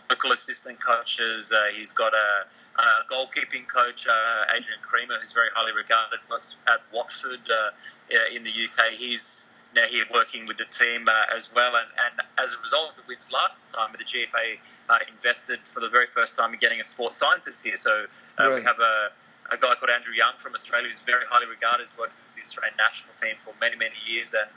local 0.09 0.31
assistant 0.31 0.79
coaches, 0.79 1.51
uh, 1.51 1.73
he's 1.75 1.93
got 1.93 2.13
a 2.13 2.45
uh, 2.79 3.03
goalkeeping 3.11 3.67
coach 3.67 4.07
uh, 4.07 4.55
Adrian 4.55 4.79
Creamer, 4.81 5.15
who's 5.19 5.33
very 5.33 5.49
highly 5.53 5.73
regarded, 5.73 6.19
works 6.31 6.55
at 6.67 6.79
Watford 6.93 7.41
uh, 7.51 8.35
in 8.35 8.43
the 8.43 8.49
UK. 8.51 8.93
He's 8.93 9.49
now 9.75 9.85
here 9.85 10.05
working 10.11 10.47
with 10.47 10.57
the 10.57 10.65
team 10.65 11.05
uh, 11.07 11.35
as 11.35 11.53
well, 11.53 11.73
and, 11.75 11.89
and, 12.05 12.27
as 12.39 12.53
a 12.53 12.61
result 12.61 12.91
of 12.91 12.95
the 12.95 13.03
wins 13.07 13.31
last 13.31 13.71
time, 13.71 13.93
the 13.97 14.03
GFA 14.03 14.57
uh, 14.89 14.97
invested 15.13 15.59
for 15.59 15.79
the 15.79 15.89
very 15.89 16.07
first 16.07 16.35
time 16.35 16.53
in 16.53 16.59
getting 16.59 16.79
a 16.79 16.83
sports 16.83 17.17
scientist 17.17 17.63
here. 17.63 17.75
So 17.75 18.05
uh, 18.39 18.49
right. 18.49 18.55
we 18.55 18.61
have 18.63 18.79
a, 18.79 19.09
a, 19.53 19.57
guy 19.57 19.75
called 19.75 19.91
Andrew 19.93 20.13
Young 20.13 20.33
from 20.37 20.53
Australia, 20.53 20.87
who's 20.87 21.01
very 21.01 21.25
highly 21.29 21.45
regarded, 21.45 21.81
has 21.81 21.95
worked 21.97 22.13
with 22.15 22.35
the 22.35 22.41
Australian 22.41 22.77
national 22.77 23.13
team 23.13 23.35
for 23.43 23.53
many 23.61 23.75
many 23.75 23.99
years, 24.07 24.33
and 24.33 24.49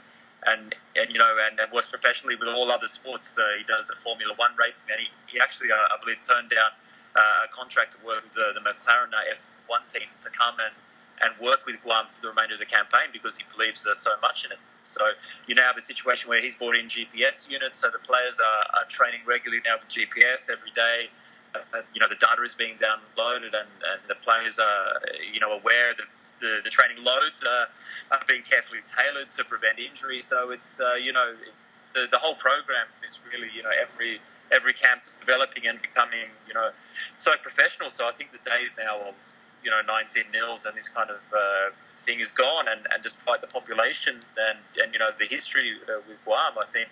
and 0.47 0.75
and 0.95 1.11
you 1.11 1.19
know 1.19 1.35
and, 1.45 1.59
and 1.59 1.71
works 1.71 1.89
professionally 1.89 2.35
with 2.35 2.47
all 2.47 2.71
other 2.71 2.87
sports. 2.87 3.37
Uh, 3.37 3.43
he 3.57 3.63
does 3.65 3.91
a 3.91 3.95
Formula 3.95 4.33
One 4.35 4.51
racing, 4.57 4.89
and 4.91 5.01
he, 5.01 5.07
he 5.27 5.39
actually, 5.39 5.71
uh, 5.71 5.75
I 5.75 6.01
believe, 6.01 6.23
turned 6.23 6.49
down 6.49 6.71
uh, 7.15 7.45
a 7.45 7.47
contract 7.49 7.93
to 7.93 8.05
work 8.05 8.23
with 8.23 8.33
the, 8.33 8.53
the 8.53 8.61
McLaren 8.61 9.13
F1 9.13 9.91
team 9.91 10.07
to 10.21 10.29
come 10.29 10.55
and 10.59 10.73
and 11.21 11.31
work 11.39 11.65
with 11.65 11.81
Guam 11.83 12.05
for 12.11 12.21
the 12.21 12.29
remainder 12.29 12.55
of 12.55 12.59
the 12.59 12.65
campaign 12.65 13.07
because 13.13 13.37
he 13.37 13.45
believes 13.55 13.87
uh, 13.87 13.93
so 13.93 14.11
much 14.21 14.45
in 14.45 14.51
it. 14.51 14.57
So 14.81 15.05
you 15.47 15.55
now 15.55 15.63
have 15.63 15.77
a 15.77 15.81
situation 15.81 16.29
where 16.29 16.41
he's 16.41 16.57
brought 16.57 16.75
in 16.75 16.87
GPS 16.87 17.49
units, 17.49 17.77
so 17.77 17.89
the 17.89 17.99
players 17.99 18.41
are, 18.41 18.81
are 18.81 18.85
training 18.89 19.21
regularly 19.25 19.61
now 19.63 19.75
with 19.79 19.89
GPS 19.89 20.49
every 20.51 20.71
day. 20.71 21.09
Uh, 21.55 21.81
you 21.93 22.01
know 22.01 22.09
the 22.09 22.15
data 22.15 22.41
is 22.43 22.55
being 22.55 22.75
downloaded, 22.75 23.53
and, 23.53 23.69
and 23.93 24.01
the 24.07 24.15
players 24.15 24.59
are 24.59 24.99
you 25.31 25.39
know 25.39 25.53
aware 25.53 25.93
that 25.95 26.07
the, 26.39 26.61
the 26.63 26.69
training 26.69 27.03
loads 27.03 27.43
are, 27.43 27.67
are 28.11 28.23
being 28.27 28.41
carefully 28.41 28.79
tailored 28.85 29.29
to 29.31 29.43
prevent 29.43 29.79
injury. 29.79 30.19
So 30.19 30.49
it's 30.49 30.81
uh, 30.81 30.95
you 30.95 31.13
know 31.13 31.35
it's 31.69 31.87
the, 31.87 32.07
the 32.09 32.17
whole 32.17 32.35
program 32.35 32.87
is 33.03 33.21
really 33.31 33.49
you 33.55 33.63
know 33.63 33.71
every 33.81 34.19
every 34.53 34.73
camp 34.73 35.03
developing 35.19 35.67
and 35.67 35.81
becoming 35.81 36.29
you 36.47 36.53
know 36.53 36.69
so 37.15 37.31
professional. 37.41 37.89
So 37.89 38.07
I 38.07 38.11
think 38.11 38.31
the 38.31 38.49
days 38.49 38.75
now 38.77 38.97
of 39.09 39.15
you 39.63 39.71
know 39.71 39.81
19 39.87 40.23
nils 40.31 40.65
and 40.65 40.75
this 40.75 40.89
kind 40.89 41.09
of 41.09 41.21
uh, 41.33 41.71
thing 41.95 42.19
is 42.19 42.31
gone. 42.31 42.67
And, 42.67 42.81
and 42.93 43.01
despite 43.01 43.41
the 43.41 43.47
population 43.47 44.19
and, 44.37 44.59
and 44.81 44.93
you 44.93 44.99
know 44.99 45.09
the 45.17 45.25
history 45.25 45.73
uh, 45.87 46.01
with 46.07 46.23
Guam, 46.25 46.53
I 46.61 46.65
think 46.65 46.89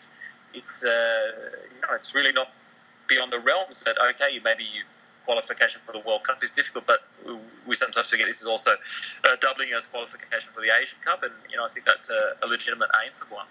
it's 0.53 0.83
uh, 0.83 0.89
you 1.75 1.81
know 1.81 1.93
it's 1.93 2.15
really 2.15 2.33
not 2.33 2.49
beyond 3.07 3.31
the 3.31 3.39
realms 3.39 3.83
that 3.83 3.95
okay, 4.11 4.39
maybe 4.43 4.63
you 4.63 4.83
qualification 5.25 5.81
for 5.85 5.91
the 5.91 5.99
World 5.99 6.23
Cup 6.23 6.41
is 6.43 6.51
difficult, 6.51 6.87
but 6.87 6.99
we 7.67 7.75
sometimes 7.75 8.09
forget 8.09 8.25
this 8.25 8.41
is 8.41 8.47
also 8.47 8.71
uh, 8.71 9.35
doubling 9.39 9.69
as 9.77 9.85
qualification 9.85 10.51
for 10.51 10.61
the 10.61 10.69
Asian 10.81 10.97
Cup, 11.05 11.21
and 11.23 11.31
you 11.49 11.57
know 11.57 11.65
I 11.65 11.69
think 11.69 11.85
that's 11.85 12.09
a, 12.09 12.33
a 12.43 12.47
legitimate 12.47 12.89
aim 13.05 13.13
for 13.13 13.25
Guam. 13.25 13.45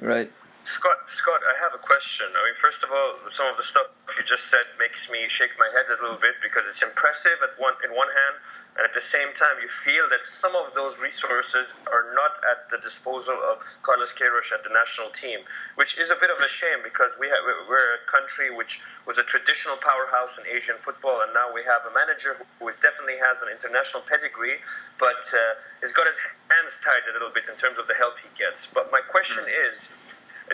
Right. 0.00 0.30
Scott, 0.68 1.08
Scott, 1.08 1.40
I 1.48 1.56
have 1.64 1.72
a 1.72 1.80
question. 1.80 2.28
I 2.28 2.44
mean, 2.44 2.52
first 2.60 2.84
of 2.84 2.92
all, 2.92 3.16
some 3.32 3.48
of 3.48 3.56
the 3.56 3.62
stuff 3.62 3.88
you 4.18 4.22
just 4.22 4.52
said 4.52 4.68
makes 4.78 5.08
me 5.08 5.24
shake 5.26 5.56
my 5.56 5.64
head 5.72 5.88
a 5.88 5.96
little 5.96 6.20
bit 6.20 6.36
because 6.44 6.68
it's 6.68 6.84
impressive 6.84 7.40
at 7.40 7.56
one 7.56 7.72
in 7.80 7.96
one 7.96 8.12
hand, 8.12 8.36
and 8.76 8.84
at 8.84 8.92
the 8.92 9.00
same 9.00 9.32
time, 9.32 9.56
you 9.64 9.68
feel 9.68 10.04
that 10.12 10.20
some 10.22 10.52
of 10.52 10.74
those 10.76 11.00
resources 11.00 11.72
are 11.88 12.12
not 12.12 12.36
at 12.44 12.68
the 12.68 12.76
disposal 12.84 13.40
of 13.48 13.64
Carlos 13.80 14.12
Queiroz 14.12 14.52
at 14.52 14.60
the 14.60 14.68
national 14.68 15.08
team, 15.08 15.40
which 15.80 15.96
is 15.96 16.12
a 16.12 16.20
bit 16.20 16.28
of 16.28 16.36
a 16.36 16.46
shame 16.46 16.84
because 16.84 17.16
we 17.16 17.32
have 17.32 17.40
we're 17.64 17.96
a 17.96 18.04
country 18.04 18.52
which 18.52 18.84
was 19.08 19.16
a 19.16 19.24
traditional 19.24 19.80
powerhouse 19.80 20.36
in 20.36 20.44
Asian 20.52 20.76
football, 20.84 21.24
and 21.24 21.32
now 21.32 21.48
we 21.48 21.64
have 21.64 21.80
a 21.88 21.92
manager 21.96 22.36
who 22.60 22.68
is 22.68 22.76
definitely 22.76 23.16
has 23.16 23.40
an 23.40 23.48
international 23.48 24.04
pedigree, 24.04 24.60
but 25.00 25.24
uh, 25.32 25.56
has 25.80 25.96
got 25.96 26.04
his 26.04 26.20
hands 26.52 26.76
tied 26.84 27.08
a 27.08 27.12
little 27.16 27.32
bit 27.32 27.48
in 27.48 27.56
terms 27.56 27.80
of 27.80 27.88
the 27.88 27.96
help 27.96 28.20
he 28.20 28.28
gets. 28.36 28.68
But 28.68 28.92
my 28.92 29.00
question 29.00 29.48
is 29.48 29.88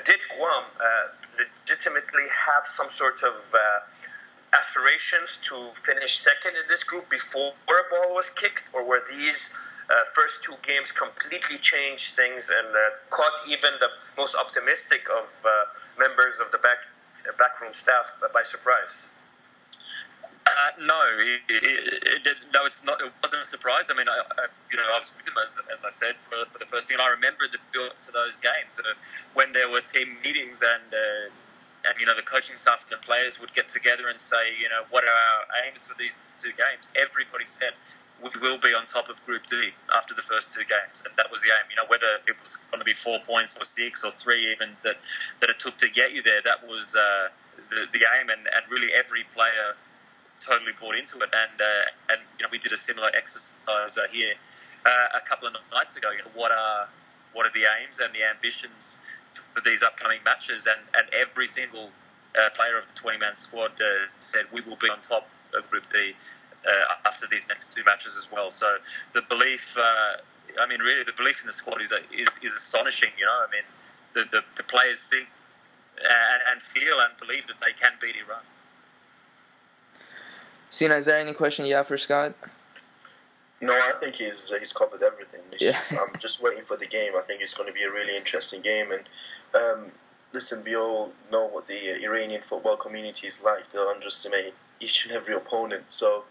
did 0.05 0.21
Guam 0.37 0.65
uh, 0.81 1.09
legitimately 1.39 2.27
have 2.47 2.67
some 2.67 2.91
sort 2.91 3.23
of 3.23 3.55
uh, 3.55 3.59
aspirations 4.57 5.39
to 5.43 5.71
finish 5.75 6.19
second 6.19 6.57
in 6.57 6.63
this 6.69 6.85
group 6.85 7.09
before 7.11 7.53
a 7.69 7.91
ball 7.91 8.15
was 8.15 8.31
kicked, 8.31 8.65
or 8.73 8.85
were 8.85 9.03
these 9.11 9.57
uh, 9.91 9.95
first 10.15 10.43
two 10.43 10.55
games 10.63 10.93
completely 10.93 11.59
changed 11.59 12.15
things 12.15 12.51
and 12.51 12.69
uh, 12.75 12.81
caught 13.11 13.35
even 13.49 13.73
the 13.81 13.89
most 14.17 14.35
optimistic 14.35 15.07
of 15.11 15.27
uh, 15.45 15.51
members 15.99 16.41
of 16.41 16.51
the 16.51 16.59
back 16.59 16.79
backroom 17.39 17.73
staff 17.73 18.15
by 18.33 18.43
surprise? 18.43 19.09
Uh, 20.55 20.87
no, 20.87 21.01
it, 21.19 21.41
it, 21.49 22.27
it, 22.27 22.37
no, 22.53 22.65
it's 22.65 22.85
not. 22.85 23.01
It 23.01 23.11
wasn't 23.23 23.43
a 23.43 23.45
surprise. 23.45 23.91
I 23.91 23.97
mean, 23.97 24.07
I, 24.09 24.23
I, 24.39 24.47
you 24.71 24.77
know, 24.77 24.85
I 24.95 24.99
was 24.99 25.13
with 25.17 25.27
them 25.27 25.35
as, 25.43 25.57
as 25.73 25.83
I 25.83 25.89
said 25.89 26.17
for, 26.23 26.47
for 26.47 26.59
the 26.59 26.67
first 26.67 26.89
thing, 26.89 26.95
and 26.95 27.03
I 27.03 27.11
remember 27.11 27.45
the 27.51 27.59
build 27.73 27.99
to 28.07 28.13
those 28.13 28.39
games 28.39 28.79
uh, 28.79 28.95
when 29.35 29.53
there 29.53 29.71
were 29.71 29.81
team 29.81 30.17
meetings 30.23 30.63
and. 30.63 30.95
Uh, 30.95 31.31
and 31.87 32.01
you 32.01 32.07
know 32.07 32.17
the 32.17 32.23
coaching 32.23 32.57
staff 32.57 32.87
and 32.89 32.99
the 32.99 33.05
players 33.05 33.39
would 33.41 33.53
get 33.53 33.69
together 33.69 34.09
and 34.09 34.19
say, 34.19 34.57
you 34.59 34.71
know, 34.71 34.89
what 34.89 35.05
are 35.05 35.13
our 35.13 35.69
aims 35.69 35.87
for 35.87 35.95
these 35.99 36.25
two 36.41 36.49
games? 36.57 36.91
Everybody 36.97 37.45
said 37.45 37.75
we 38.23 38.31
will 38.41 38.59
be 38.59 38.73
on 38.73 38.87
top 38.87 39.09
of 39.11 39.25
Group 39.27 39.45
D 39.47 39.71
after 39.95 40.15
the 40.15 40.23
first 40.23 40.55
two 40.55 40.65
games, 40.65 41.03
and 41.05 41.15
that 41.17 41.31
was 41.31 41.43
the 41.43 41.49
aim. 41.49 41.69
You 41.69 41.77
know, 41.77 41.85
whether 41.89 42.07
it 42.27 42.41
was 42.41 42.57
going 42.71 42.81
to 42.81 42.85
be 42.85 42.95
four 42.95 43.19
points 43.21 43.61
or 43.61 43.65
six 43.65 44.05
or 44.05 44.11
three, 44.11 44.51
even 44.53 44.71
that 44.83 44.97
that 45.41 45.51
it 45.51 45.59
took 45.59 45.77
to 45.79 45.91
get 45.91 46.13
you 46.13 46.23
there, 46.23 46.41
that 46.43 46.67
was 46.67 46.97
uh, 46.97 47.29
the 47.69 47.85
the 47.93 48.07
aim, 48.19 48.31
and, 48.31 48.41
and 48.49 48.71
really 48.71 48.89
every 48.93 49.25
player 49.35 49.77
totally 50.45 50.73
bought 50.81 50.95
into 50.95 51.19
it. 51.19 51.31
And 51.33 51.61
uh, 51.61 52.13
and 52.13 52.21
you 52.39 52.45
know, 52.45 52.49
we 52.51 52.59
did 52.59 52.73
a 52.73 52.77
similar 52.77 53.11
exercise 53.17 53.99
uh, 53.99 54.09
here 54.11 54.35
uh, 54.87 55.19
a 55.19 55.29
couple 55.29 55.49
of 55.49 55.55
nights 55.73 55.97
ago. 55.97 56.11
You 56.11 56.19
know, 56.19 56.35
what 56.35 56.53
are 56.53 56.89
what 57.33 57.47
are 57.47 57.53
the 57.53 57.65
aims 57.81 58.01
and 58.01 58.15
the 58.15 58.25
ambitions 58.25 58.99
for 59.33 59.61
these 59.61 59.83
upcoming 59.83 60.21
matches? 60.25 60.67
And 60.67 60.81
and 60.95 61.07
every 61.15 61.47
single 61.47 61.91
uh, 62.39 62.51
player 62.55 62.79
of 62.79 62.87
the 62.87 62.95
20 62.95 63.19
man 63.19 63.37
squad 63.37 63.73
uh, 63.81 64.07
said 64.19 64.47
we 64.53 64.61
will 64.63 64.77
be 64.77 64.89
on 64.89 65.01
top 65.01 65.29
of 65.57 65.69
Group 65.71 65.87
D 65.87 66.15
uh, 66.67 66.95
after 67.07 67.27
these 67.27 67.49
next 67.49 67.75
two 67.75 67.85
matches 67.85 68.17
as 68.17 68.31
well. 68.31 68.51
So 68.51 68.77
the 69.13 69.23
belief. 69.23 69.77
I 70.57 70.69
mean, 70.69 70.79
really, 70.79 71.03
the 71.03 71.13
belief 71.17 71.41
in 71.41 71.49
the 71.49 71.53
squad 71.53 71.81
is 71.81 71.93
is, 72.13 72.39
is 72.43 72.55
astonishing. 72.55 73.11
You 73.19 73.25
know, 73.25 73.33
I 73.33 73.51
mean, 73.51 73.65
the, 74.15 74.31
the, 74.31 74.45
the 74.57 74.63
players 74.63 75.07
think 75.07 75.27
and, 75.99 76.43
and 76.53 76.63
feel 76.63 77.01
and 77.01 77.17
believe 77.19 77.47
that 77.47 77.59
they 77.61 77.73
can 77.73 77.93
beat 78.01 78.15
Iran. 78.17 78.43
Sina, 80.75 80.97
is 80.97 81.07
there 81.07 81.21
any 81.21 81.33
question 81.33 81.67
you 81.67 81.77
have 81.77 81.87
for 81.87 81.97
Scott? 81.97 82.35
No, 83.61 83.73
I 83.73 83.93
think 84.01 84.17
he's 84.17 84.53
he's 84.59 84.73
covered 84.73 85.05
everything. 85.05 85.43
Yeah. 85.61 85.71
Just, 85.71 85.93
I'm 85.93 86.19
just 86.19 86.43
waiting 86.43 86.65
for 86.65 86.77
the 86.77 86.87
game. 86.87 87.13
I 87.17 87.21
think 87.21 87.43
it's 87.43 87.55
going 87.55 87.69
to 87.69 87.73
be 87.73 87.85
a 87.85 87.93
really 87.93 88.17
interesting 88.17 88.61
game. 88.61 88.89
And 88.91 89.05
um, 89.55 89.93
listen, 90.33 90.65
we 90.65 90.75
all 90.75 91.13
know 91.31 91.47
what 91.47 91.69
the 91.69 92.03
Iranian 92.03 92.43
football 92.43 92.77
community 92.77 93.29
is 93.29 93.41
like. 93.41 93.71
They'll 93.71 93.87
underestimate 93.87 94.53
each 94.81 95.07
and 95.07 95.15
every 95.15 95.37
opponent. 95.37 95.85
So 95.87 96.25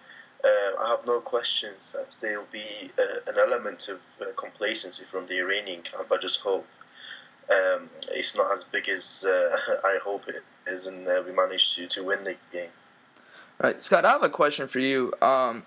uh, 0.44 0.84
I 0.84 0.90
have 0.90 1.06
no 1.06 1.22
questions 1.22 1.94
that 1.94 2.18
there 2.20 2.40
will 2.40 2.52
be 2.52 2.92
uh, 3.00 3.32
an 3.32 3.38
element 3.40 3.88
of 3.88 4.00
uh, 4.20 4.26
complacency 4.36 5.06
from 5.06 5.26
the 5.26 5.40
Iranian 5.40 5.84
camp. 5.84 6.12
I 6.12 6.18
just 6.18 6.42
hope 6.42 6.68
um, 7.50 7.90
it's 8.12 8.36
not 8.36 8.52
as 8.54 8.66
big 8.66 8.90
as 8.90 9.26
uh, 9.26 9.56
I 9.86 10.00
hope 10.04 10.28
it 10.28 10.44
is, 10.68 10.88
and 10.88 11.08
uh, 11.08 11.24
we 11.26 11.32
manage 11.32 11.78
to, 11.78 11.88
to 11.88 12.04
win 12.04 12.26
the 12.26 12.36
game. 12.52 12.72
Right, 13.62 13.82
Scott, 13.82 14.06
I 14.06 14.12
have 14.12 14.24
a 14.24 14.30
question 14.30 14.68
for 14.68 14.80
you. 14.80 15.14
Um, 15.22 15.64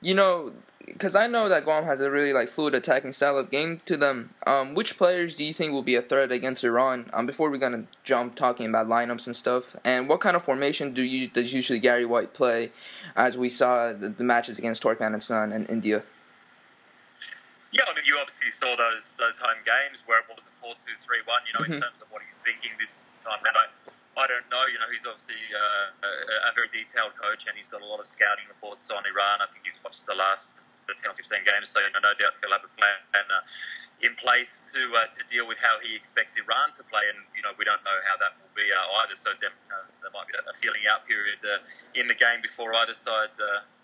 you 0.00 0.14
know, 0.14 0.52
because 0.86 1.16
I 1.16 1.26
know 1.26 1.48
that 1.48 1.64
Guam 1.64 1.84
has 1.84 2.00
a 2.00 2.10
really 2.10 2.32
like 2.32 2.50
fluid 2.50 2.74
attacking 2.74 3.12
style 3.12 3.38
of 3.38 3.50
game 3.50 3.80
to 3.86 3.96
them. 3.96 4.34
Um, 4.46 4.74
which 4.74 4.98
players 4.98 5.34
do 5.34 5.42
you 5.42 5.54
think 5.54 5.72
will 5.72 5.82
be 5.82 5.94
a 5.94 6.02
threat 6.02 6.30
against 6.30 6.62
Iran? 6.62 7.10
Um, 7.12 7.26
before 7.26 7.50
we're 7.50 7.58
gonna 7.58 7.84
jump 8.04 8.36
talking 8.36 8.66
about 8.68 8.86
lineups 8.86 9.26
and 9.26 9.34
stuff, 9.34 9.74
and 9.82 10.08
what 10.08 10.20
kind 10.20 10.36
of 10.36 10.44
formation 10.44 10.92
do 10.92 11.02
you 11.02 11.28
does 11.28 11.52
usually 11.54 11.78
Gary 11.78 12.04
White 12.04 12.34
play, 12.34 12.70
as 13.16 13.36
we 13.36 13.48
saw 13.48 13.92
the, 13.92 14.10
the 14.10 14.24
matches 14.24 14.58
against 14.58 14.82
Turkmenistan 14.82 15.54
and 15.54 15.68
India? 15.70 16.02
Yeah, 17.72 17.82
I 17.90 17.94
mean, 17.94 18.04
you 18.06 18.18
obviously 18.20 18.50
saw 18.50 18.76
those 18.76 19.16
those 19.16 19.38
home 19.38 19.58
games 19.64 20.04
where 20.06 20.20
it 20.20 20.26
was 20.32 20.46
a 20.46 20.50
four-two-three-one. 20.50 21.40
You 21.46 21.58
know, 21.58 21.64
mm-hmm. 21.64 21.72
in 21.72 21.80
terms 21.80 22.02
of 22.02 22.12
what 22.12 22.22
he's 22.22 22.38
thinking 22.38 22.70
this 22.78 23.00
time. 23.12 23.40
And 23.40 23.56
I, 23.56 23.90
I 24.14 24.30
don't 24.30 24.46
know. 24.46 24.62
You 24.70 24.78
know, 24.78 24.86
he's 24.86 25.02
obviously 25.02 25.42
uh, 25.50 26.06
a, 26.06 26.50
a, 26.50 26.52
very 26.54 26.70
detailed 26.70 27.18
coach, 27.18 27.50
and 27.50 27.58
he's 27.58 27.66
got 27.66 27.82
a 27.82 27.88
lot 27.88 27.98
of 27.98 28.06
scouting 28.06 28.46
reports 28.46 28.86
on 28.90 29.02
Iran. 29.02 29.42
I 29.42 29.50
think 29.50 29.66
he's 29.66 29.82
watched 29.82 30.06
the 30.06 30.14
last 30.14 30.70
the 30.86 30.94
10 30.94 31.10
or 31.10 31.14
15 31.18 31.42
games, 31.42 31.74
so 31.74 31.82
you 31.82 31.90
know, 31.90 31.98
no 31.98 32.14
doubt 32.14 32.38
he'll 32.38 32.54
have 32.54 32.62
a 32.62 32.70
plan 32.78 32.94
uh, 33.18 33.42
in 34.06 34.14
place 34.14 34.62
to 34.70 34.80
uh, 34.94 35.10
to 35.10 35.20
deal 35.26 35.50
with 35.50 35.58
how 35.58 35.82
he 35.82 35.98
expects 35.98 36.38
Iran 36.38 36.70
to 36.78 36.86
play. 36.86 37.02
And 37.10 37.26
you 37.34 37.42
know, 37.42 37.50
we 37.58 37.66
don't 37.66 37.82
know 37.82 37.98
how 38.06 38.14
that 38.22 38.38
will 38.38 38.54
be 38.54 38.70
uh, 38.70 39.02
either. 39.02 39.18
So 39.18 39.34
there, 39.42 39.50
uh, 39.74 39.82
there 39.98 40.14
might 40.14 40.30
be 40.30 40.38
a 40.38 40.54
feeling 40.54 40.86
out 40.86 41.10
period 41.10 41.42
uh, 41.42 41.66
in 41.98 42.06
the 42.06 42.14
game 42.14 42.38
before 42.38 42.70
either 42.86 42.94
side, 42.94 43.34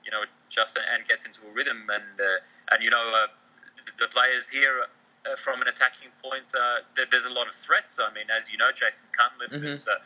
you 0.07 0.15
know, 0.15 0.23
adjusts 0.47 0.79
and 0.79 1.03
gets 1.11 1.27
into 1.27 1.43
a 1.43 1.51
rhythm. 1.51 1.91
And 1.91 2.15
and 2.71 2.79
you 2.87 2.95
know, 2.95 3.03
the 3.99 4.07
players 4.07 4.47
here 4.47 4.87
uh, 5.27 5.37
from 5.37 5.61
an 5.61 5.69
attacking 5.69 6.09
point, 6.23 6.53
uh, 6.55 6.81
there's 7.11 7.27
a 7.27 7.33
lot 7.33 7.47
of 7.47 7.55
threats. 7.55 8.01
I 8.01 8.13
mean, 8.15 8.27
as 8.35 8.51
you 8.51 8.59
know, 8.59 8.71
Jason 8.73 9.09
Cunliffe 9.13 9.53
mm-hmm. 9.53 9.67
is 9.67 9.89
uh, 9.89 9.99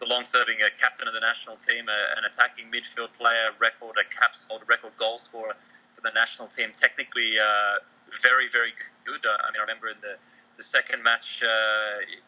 the 0.00 0.06
long-serving 0.06 0.56
uh, 0.58 0.70
captain 0.78 1.06
of 1.06 1.14
the 1.14 1.20
national 1.20 1.56
team, 1.56 1.86
uh, 1.88 2.18
an 2.18 2.24
attacking 2.24 2.66
midfield 2.70 3.12
player, 3.18 3.50
record 3.58 3.96
a 3.98 4.04
caps 4.08 4.46
holder, 4.48 4.64
record 4.66 4.96
goal 4.96 5.18
scorer 5.18 5.54
for 5.94 6.00
the 6.00 6.10
national 6.14 6.48
team. 6.48 6.70
Technically, 6.76 7.38
uh, 7.38 7.78
very, 8.22 8.48
very 8.48 8.72
good. 9.04 9.20
I 9.26 9.50
mean, 9.52 9.60
I 9.60 9.62
remember 9.62 9.88
in 9.88 10.00
the 10.00 10.16
the 10.56 10.64
second 10.64 11.04
match 11.04 11.44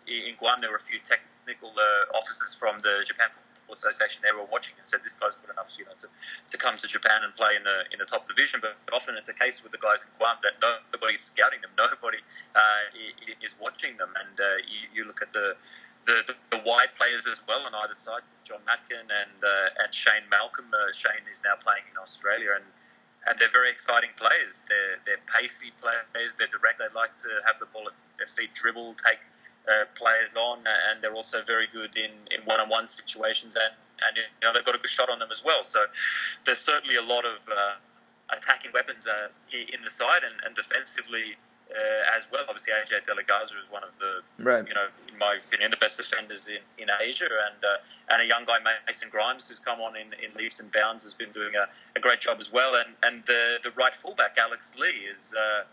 in 0.07 0.37
Guam, 0.39 0.59
there 0.61 0.71
were 0.71 0.77
a 0.77 0.81
few 0.81 1.01
technical 1.03 1.73
officers 2.15 2.55
from 2.55 2.79
the 2.79 3.03
Japan 3.05 3.27
Association 3.73 4.23
they 4.23 4.33
were 4.33 4.47
watching 4.51 4.75
and 4.79 4.87
said 4.87 5.01
this 5.03 5.15
guy's 5.15 5.35
good 5.37 5.51
enough, 5.51 5.75
you 5.79 5.85
know, 5.85 5.97
to, 5.99 6.09
to 6.51 6.57
come 6.57 6.77
to 6.79 6.87
Japan 6.87 7.23
and 7.25 7.35
play 7.37 7.57
in 7.57 7.63
the 7.63 7.87
in 7.93 7.99
the 7.99 8.05
top 8.05 8.27
division. 8.27 8.61
But, 8.61 8.77
but 8.85 8.95
often 8.95 9.17
it's 9.17 9.29
a 9.29 9.35
case 9.35 9.63
with 9.63 9.73
the 9.73 9.79
guys 9.79 10.03
in 10.03 10.11
Guam 10.19 10.37
that 10.43 10.59
nobody's 10.61 11.21
scouting 11.21 11.61
them, 11.61 11.71
nobody 11.77 12.19
uh, 12.55 13.43
is 13.43 13.55
watching 13.61 13.97
them, 13.97 14.11
and 14.19 14.35
uh, 14.41 14.45
you, 14.67 15.03
you, 15.03 15.05
look 15.07 15.23
at 15.23 15.33
the, 15.33 15.57
the, 16.07 16.35
the 16.51 16.61
wide 16.65 16.95
players 16.97 17.27
as 17.27 17.43
well 17.47 17.63
on 17.67 17.75
either 17.75 17.95
side, 17.95 18.23
John 18.45 18.61
Matkin 18.67 19.07
and 19.07 19.39
uh, 19.43 19.83
and 19.85 19.95
Shane 19.95 20.27
Malcolm. 20.31 20.67
Uh, 20.73 20.93
Shane 20.93 21.27
is 21.31 21.43
now 21.45 21.57
playing 21.59 21.85
in 21.91 21.99
Australia 21.99 22.57
and. 22.57 22.65
And 23.29 23.39
they're 23.39 23.53
very 23.53 23.71
exciting 23.71 24.09
players. 24.17 24.65
They're, 24.67 24.97
they're 25.05 25.21
pacey 25.29 25.73
players. 25.77 26.37
They're 26.37 26.49
direct. 26.49 26.79
They 26.79 26.89
like 26.97 27.15
to 27.17 27.29
have 27.45 27.61
the 27.61 27.67
ball 27.67 27.85
at 27.87 27.93
their 28.17 28.27
feet, 28.27 28.55
dribble, 28.55 28.95
take 28.95 29.21
uh, 29.69 29.85
players 29.95 30.37
on, 30.37 30.59
and 30.59 31.03
they're 31.03 31.15
also 31.15 31.43
very 31.43 31.67
good 31.67 31.97
in, 31.97 32.11
in 32.31 32.45
one-on-one 32.45 32.89
situations, 32.89 33.57
and, 33.57 33.75
and 34.09 34.17
you 34.17 34.23
know 34.43 34.53
they've 34.53 34.65
got 34.65 34.75
a 34.75 34.79
good 34.79 34.91
shot 34.91 35.11
on 35.11 35.19
them 35.19 35.29
as 35.31 35.45
well. 35.45 35.63
So 35.63 35.81
there's 36.45 36.59
certainly 36.59 36.97
a 36.97 37.03
lot 37.03 37.25
of 37.25 37.39
uh, 37.49 37.75
attacking 38.31 38.73
weapons 38.73 39.07
uh, 39.07 39.29
in 39.53 39.83
the 39.83 39.91
side, 39.91 40.23
and, 40.25 40.35
and 40.45 40.55
defensively 40.55 41.37
uh, 41.71 42.17
as 42.17 42.27
well. 42.33 42.43
Obviously, 42.49 42.73
AJ 42.75 43.05
De 43.05 43.15
La 43.15 43.23
Garza 43.23 43.55
is 43.55 43.71
one 43.71 43.85
of 43.85 43.97
the, 43.99 44.23
right. 44.43 44.67
you 44.67 44.75
know, 44.75 44.87
in 45.13 45.19
my 45.19 45.39
opinion, 45.47 45.71
the 45.71 45.77
best 45.77 45.97
defenders 45.97 46.49
in, 46.49 46.59
in 46.79 46.89
Asia, 47.01 47.27
and 47.27 47.65
uh, 47.65 48.15
and 48.15 48.23
a 48.23 48.27
young 48.27 48.45
guy 48.45 48.59
Mason 48.87 49.09
Grimes 49.11 49.49
who's 49.49 49.59
come 49.59 49.81
on 49.81 49.97
in, 49.97 50.09
in 50.25 50.35
leaps 50.37 50.61
and 50.61 50.71
bounds 50.73 51.05
has 51.05 51.15
been 51.15 51.31
doing 51.31 51.55
a, 51.55 51.69
a 51.97 52.01
great 52.01 52.21
job 52.21 52.39
as 52.41 52.53
well, 52.53 52.75
and 52.75 52.95
and 53.03 53.25
the 53.27 53.59
the 53.63 53.71
right 53.73 53.95
fullback 53.95 54.37
Alex 54.39 54.77
Lee 54.79 55.07
is. 55.11 55.35
Uh, 55.39 55.65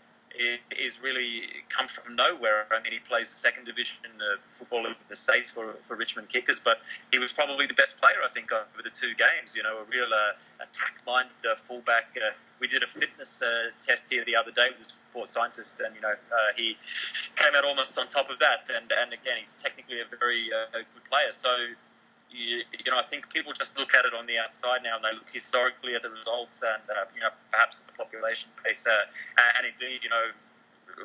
is 0.70 1.02
really 1.02 1.42
come 1.68 1.88
from 1.88 2.16
nowhere. 2.16 2.66
I 2.70 2.82
mean, 2.82 2.92
he 2.92 2.98
plays 2.98 3.30
the 3.30 3.36
second 3.36 3.64
division 3.64 3.98
the 4.18 4.36
football 4.48 4.86
in 4.86 4.94
the 5.08 5.16
States 5.16 5.50
for, 5.50 5.74
for 5.86 5.96
Richmond 5.96 6.28
Kickers, 6.28 6.60
but 6.60 6.78
he 7.12 7.18
was 7.18 7.32
probably 7.32 7.66
the 7.66 7.74
best 7.74 7.98
player, 7.98 8.18
I 8.24 8.28
think, 8.28 8.52
over 8.52 8.82
the 8.82 8.90
two 8.90 9.14
games. 9.14 9.56
You 9.56 9.62
know, 9.62 9.78
a 9.78 9.84
real 9.84 10.10
uh, 10.12 10.64
attack-minded 10.64 11.32
uh, 11.50 11.56
fullback. 11.56 12.16
Uh, 12.16 12.32
we 12.60 12.66
did 12.66 12.82
a 12.82 12.86
fitness 12.86 13.42
uh, 13.42 13.70
test 13.80 14.12
here 14.12 14.24
the 14.24 14.36
other 14.36 14.50
day 14.50 14.68
with 14.70 14.80
a 14.80 14.84
sports 14.84 15.30
scientist, 15.30 15.80
and, 15.80 15.94
you 15.94 16.02
know, 16.02 16.10
uh, 16.10 16.50
he 16.56 16.76
came 17.36 17.54
out 17.56 17.64
almost 17.64 17.98
on 17.98 18.08
top 18.08 18.30
of 18.30 18.40
that. 18.40 18.68
And, 18.74 18.90
and 18.90 19.12
again, 19.12 19.38
he's 19.38 19.54
technically 19.54 20.00
a 20.00 20.16
very 20.18 20.50
uh, 20.52 20.66
good 20.72 21.04
player. 21.08 21.30
So, 21.30 21.50
you, 22.30 22.62
you, 22.84 22.90
know, 22.90 22.98
I 22.98 23.02
think 23.02 23.32
people 23.32 23.52
just 23.52 23.78
look 23.78 23.94
at 23.94 24.04
it 24.04 24.14
on 24.14 24.26
the 24.26 24.38
outside 24.38 24.82
now, 24.82 24.96
and 24.96 25.04
they 25.04 25.12
look 25.12 25.30
historically 25.32 25.94
at 25.94 26.02
the 26.02 26.10
results, 26.10 26.62
and 26.62 26.82
uh, 26.90 27.04
you 27.14 27.20
know, 27.20 27.30
perhaps 27.50 27.80
the 27.80 27.92
population 27.92 28.50
base, 28.64 28.86
uh, 28.86 28.92
and 29.58 29.66
indeed, 29.66 30.00
you 30.02 30.10
know, 30.10 30.26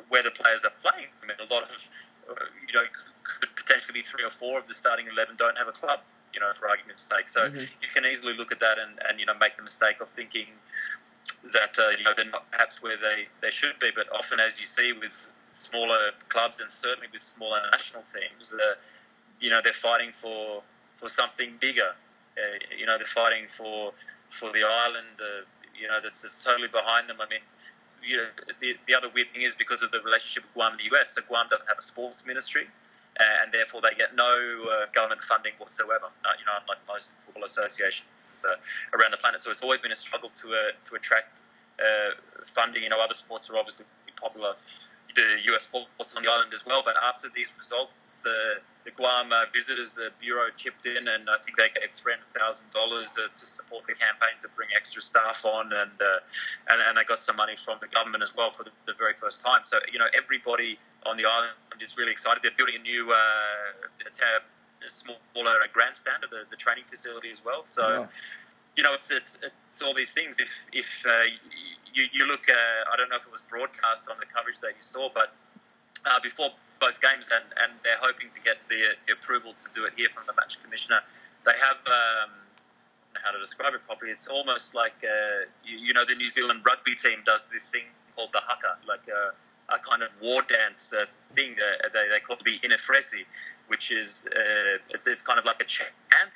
where 0.08 0.22
the 0.22 0.30
players 0.30 0.64
are 0.64 0.72
playing. 0.82 1.08
I 1.22 1.26
mean, 1.26 1.36
a 1.40 1.52
lot 1.52 1.62
of, 1.62 1.90
uh, 2.30 2.34
you 2.66 2.74
know, 2.74 2.84
could 3.22 3.54
potentially 3.56 3.98
be 3.98 4.02
three 4.02 4.24
or 4.24 4.30
four 4.30 4.58
of 4.58 4.66
the 4.66 4.74
starting 4.74 5.06
eleven 5.08 5.36
don't 5.36 5.56
have 5.56 5.68
a 5.68 5.72
club. 5.72 6.00
You 6.34 6.40
know, 6.40 6.50
for 6.52 6.68
argument's 6.68 7.02
sake, 7.02 7.28
so 7.28 7.48
mm-hmm. 7.48 7.58
you 7.58 7.88
can 7.94 8.04
easily 8.04 8.34
look 8.34 8.50
at 8.50 8.58
that 8.58 8.76
and, 8.78 8.98
and 9.08 9.20
you 9.20 9.26
know 9.26 9.34
make 9.38 9.56
the 9.56 9.62
mistake 9.62 10.00
of 10.00 10.08
thinking 10.10 10.46
that 11.52 11.78
uh, 11.78 11.90
you 11.96 12.04
know 12.04 12.12
they're 12.16 12.30
not 12.30 12.50
perhaps 12.50 12.82
where 12.82 12.96
they, 12.96 13.28
they 13.40 13.50
should 13.50 13.78
be. 13.78 13.90
But 13.94 14.06
often, 14.12 14.40
as 14.40 14.58
you 14.58 14.66
see 14.66 14.92
with 14.92 15.30
smaller 15.50 16.10
clubs 16.28 16.60
and 16.60 16.70
certainly 16.70 17.06
with 17.12 17.20
smaller 17.20 17.60
national 17.70 18.02
teams, 18.02 18.52
uh, 18.52 18.74
you 19.40 19.50
know 19.50 19.60
they're 19.62 19.72
fighting 19.72 20.12
for 20.12 20.62
for 20.96 21.08
something 21.08 21.54
bigger. 21.60 21.92
Uh, 22.36 22.58
you 22.76 22.86
know, 22.86 22.96
they're 22.96 23.06
fighting 23.06 23.46
for 23.48 23.92
for 24.28 24.52
the 24.52 24.62
island. 24.64 25.18
Uh, 25.20 25.44
you 25.78 25.88
know, 25.88 25.98
that's, 26.02 26.44
totally 26.44 26.68
behind 26.68 27.08
them. 27.08 27.18
I 27.20 27.28
mean, 27.28 27.40
you 28.02 28.16
know, 28.16 28.28
the, 28.60 28.76
the 28.86 28.94
other 28.94 29.08
weird 29.12 29.30
thing 29.30 29.42
is 29.42 29.56
because 29.56 29.82
of 29.82 29.90
the 29.90 30.00
relationship 30.00 30.44
with 30.44 30.54
Guam 30.54 30.72
and 30.72 30.80
the 30.80 30.96
US, 30.96 31.14
so 31.14 31.22
Guam 31.22 31.46
doesn't 31.48 31.66
have 31.66 31.78
a 31.78 31.82
sports 31.82 32.26
ministry, 32.26 32.66
uh, 33.18 33.42
and 33.42 33.52
therefore 33.52 33.80
they 33.80 33.96
get 33.96 34.14
no 34.14 34.24
uh, 34.24 34.86
government 34.92 35.22
funding 35.22 35.52
whatsoever. 35.58 36.06
Uh, 36.24 36.34
you 36.38 36.44
know, 36.46 36.52
unlike 36.60 36.78
most 36.86 37.20
football 37.24 37.44
associations 37.44 38.06
uh, 38.44 38.54
around 38.96 39.10
the 39.10 39.16
planet. 39.16 39.40
So 39.40 39.50
it's 39.50 39.62
always 39.62 39.80
been 39.80 39.92
a 39.92 39.96
struggle 39.96 40.28
to 40.28 40.70
to 40.88 40.94
attract 40.94 41.42
funding. 42.44 42.82
You 42.82 42.88
know, 42.90 43.02
other 43.02 43.14
sports 43.14 43.50
are 43.50 43.56
obviously 43.56 43.86
popular 44.16 44.54
the 45.14 45.54
US 45.54 45.64
sports 45.64 46.16
on 46.16 46.22
the 46.22 46.30
island 46.30 46.52
as 46.52 46.66
well. 46.66 46.82
But 46.84 46.94
after 47.02 47.28
these 47.34 47.54
results, 47.56 48.22
the, 48.22 48.60
the 48.84 48.90
Guam 48.90 49.32
uh, 49.32 49.46
Visitors 49.52 49.98
uh, 49.98 50.10
Bureau 50.18 50.50
chipped 50.56 50.86
in, 50.86 51.08
and 51.08 51.28
I 51.30 51.38
think 51.38 51.56
they 51.56 51.68
gave 51.68 51.90
three 51.90 52.12
hundred 52.12 52.28
thousand 52.28 52.68
uh, 52.74 52.78
dollars 52.78 53.14
to 53.14 53.46
support 53.46 53.86
the 53.86 53.94
campaign 53.94 54.36
to 54.40 54.48
bring 54.54 54.68
extra 54.76 55.00
staff 55.02 55.44
on, 55.44 55.72
and, 55.72 55.96
uh, 56.00 56.70
and 56.70 56.82
and 56.88 56.96
they 56.98 57.04
got 57.04 57.18
some 57.18 57.36
money 57.36 57.56
from 57.56 57.78
the 57.80 57.88
government 57.88 58.22
as 58.22 58.34
well 58.36 58.50
for 58.50 58.64
the, 58.64 58.70
the, 58.86 58.94
very 58.98 59.12
first 59.14 59.44
time. 59.44 59.62
So 59.64 59.78
you 59.92 59.98
know 59.98 60.06
everybody 60.16 60.78
on 61.06 61.16
the 61.16 61.24
island 61.24 61.54
is 61.80 61.96
really 61.96 62.12
excited. 62.12 62.42
They're 62.42 62.56
building 62.56 62.76
a 62.78 62.82
new 62.82 63.12
uh, 63.12 64.08
a 64.84 64.90
smaller 64.90 65.56
grandstand 65.72 66.24
of 66.24 66.30
the, 66.30 66.42
the 66.50 66.56
training 66.56 66.84
facility 66.84 67.30
as 67.30 67.44
well. 67.44 67.64
So. 67.64 67.88
Yeah. 67.88 68.06
You 68.76 68.82
know, 68.82 68.94
it's, 68.94 69.10
it's 69.10 69.38
it's 69.42 69.82
all 69.82 69.94
these 69.94 70.12
things. 70.12 70.40
If 70.40 70.66
if 70.72 71.06
uh, 71.06 71.10
you, 71.94 72.06
you 72.12 72.26
look, 72.26 72.48
uh, 72.48 72.92
I 72.92 72.96
don't 72.96 73.08
know 73.08 73.16
if 73.16 73.26
it 73.26 73.30
was 73.30 73.42
broadcast 73.42 74.10
on 74.10 74.16
the 74.18 74.26
coverage 74.26 74.60
that 74.60 74.70
you 74.74 74.82
saw, 74.82 75.08
but 75.14 75.32
uh, 76.06 76.20
before 76.20 76.50
both 76.80 77.00
games, 77.00 77.32
and, 77.32 77.44
and 77.62 77.72
they're 77.82 78.00
hoping 78.00 78.28
to 78.30 78.40
get 78.40 78.56
the, 78.68 78.94
approval 79.12 79.52
to 79.54 79.68
do 79.72 79.84
it 79.86 79.92
here 79.96 80.08
from 80.08 80.24
the 80.26 80.34
match 80.34 80.62
commissioner. 80.62 81.00
They 81.46 81.52
have, 81.52 81.80
um, 81.86 82.30
how 83.14 83.30
to 83.30 83.38
describe 83.38 83.74
it 83.74 83.86
properly, 83.86 84.10
it's 84.10 84.28
almost 84.28 84.74
like, 84.74 84.96
uh, 85.04 85.46
you, 85.64 85.78
you, 85.78 85.92
know, 85.94 86.04
the 86.04 86.14
New 86.14 86.28
Zealand 86.28 86.60
rugby 86.64 86.94
team 86.94 87.20
does 87.24 87.48
this 87.48 87.70
thing 87.70 87.84
called 88.14 88.30
the 88.32 88.40
haka, 88.40 88.76
like 88.88 89.06
a, 89.74 89.78
kind 89.78 90.02
of 90.02 90.08
war 90.20 90.42
dance 90.42 90.92
uh, 90.92 91.06
thing. 91.34 91.52
Uh, 91.52 91.88
they, 91.92 92.08
they 92.10 92.20
call 92.20 92.36
the 92.44 92.58
inifresi, 92.66 93.24
which 93.68 93.90
is 93.90 94.28
uh, 94.34 94.78
it's, 94.90 95.06
it's, 95.06 95.22
kind 95.22 95.38
of 95.38 95.44
like 95.44 95.60
a 95.60 95.64
chant 95.64 95.90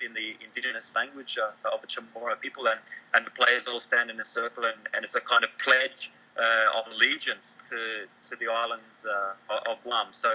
in 0.05 0.15
the 0.15 0.35
indigenous 0.45 0.95
language 0.95 1.39
uh, 1.39 1.75
of 1.75 1.81
the 1.81 1.87
Chamorro 1.87 2.39
people, 2.41 2.67
and, 2.69 2.81
and 3.15 3.27
the 3.27 3.31
players 3.31 3.69
all 3.69 3.81
stand 3.81 4.11
in 4.11 4.19
a 4.21 4.25
circle, 4.25 4.65
and, 4.65 4.79
and 4.95 5.05
it's 5.05 5.17
a 5.17 5.21
kind 5.21 5.45
of 5.45 5.51
pledge 5.59 6.11
uh, 6.39 6.79
of 6.79 6.89
allegiance 6.93 7.71
to 7.71 8.07
to 8.29 8.37
the 8.37 8.51
island 8.51 8.83
uh, 9.09 9.71
of 9.71 9.83
Guam. 9.83 10.07
So 10.13 10.31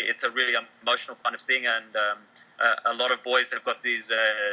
it's 0.00 0.22
a 0.22 0.30
really 0.30 0.54
emotional 0.82 1.16
kind 1.22 1.34
of 1.34 1.40
thing, 1.40 1.66
and 1.66 1.96
um, 1.96 2.18
a, 2.60 2.92
a, 2.92 2.94
lot 2.94 3.10
of 3.10 3.22
boys 3.24 3.52
have 3.52 3.64
got 3.64 3.82
these 3.82 4.12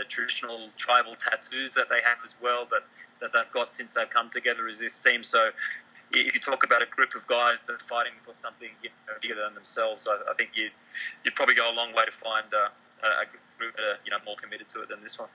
traditional 0.10 0.70
tribal 0.76 1.14
tattoos 1.14 1.76
that 1.76 1.88
they 1.90 2.02
have 2.04 2.18
as 2.24 2.38
well 2.42 2.66
that 2.72 2.82
that 3.22 3.32
they've 3.34 3.52
got 3.52 3.72
since 3.72 3.94
they've 3.96 4.10
come 4.10 4.30
together 4.30 4.68
as 4.68 4.80
this 4.80 5.04
team. 5.04 5.24
So 5.24 5.50
if 6.22 6.34
you 6.34 6.40
talk 6.40 6.64
about 6.64 6.82
a 6.82 6.86
group 6.86 7.16
of 7.16 7.28
guys 7.28 7.62
that 7.64 7.74
are 7.74 7.80
fighting 7.80 8.14
for 8.18 8.34
something 8.34 8.70
you 8.84 8.90
know, 9.08 9.14
bigger 9.22 9.36
than 9.36 9.54
themselves, 9.54 10.08
I, 10.08 10.32
I, 10.32 10.34
think 10.36 10.52
you'd, 10.56 10.72
you'd 11.24 11.36
probably 11.36 11.56
go 11.56 11.70
a 11.70 11.76
long 11.76 11.94
way 11.94 12.06
to 12.06 12.12
find 12.12 12.46
uh, 12.54 12.70
a 13.04 13.26
group 13.58 13.76
that 13.76 13.84
are 13.84 13.98
you 14.06 14.12
know 14.12 14.18
more 14.26 14.36
committed 14.36 14.70
to 14.70 14.82
it 14.82 14.90
than 14.90 15.02
this 15.02 15.20
one. 15.20 15.30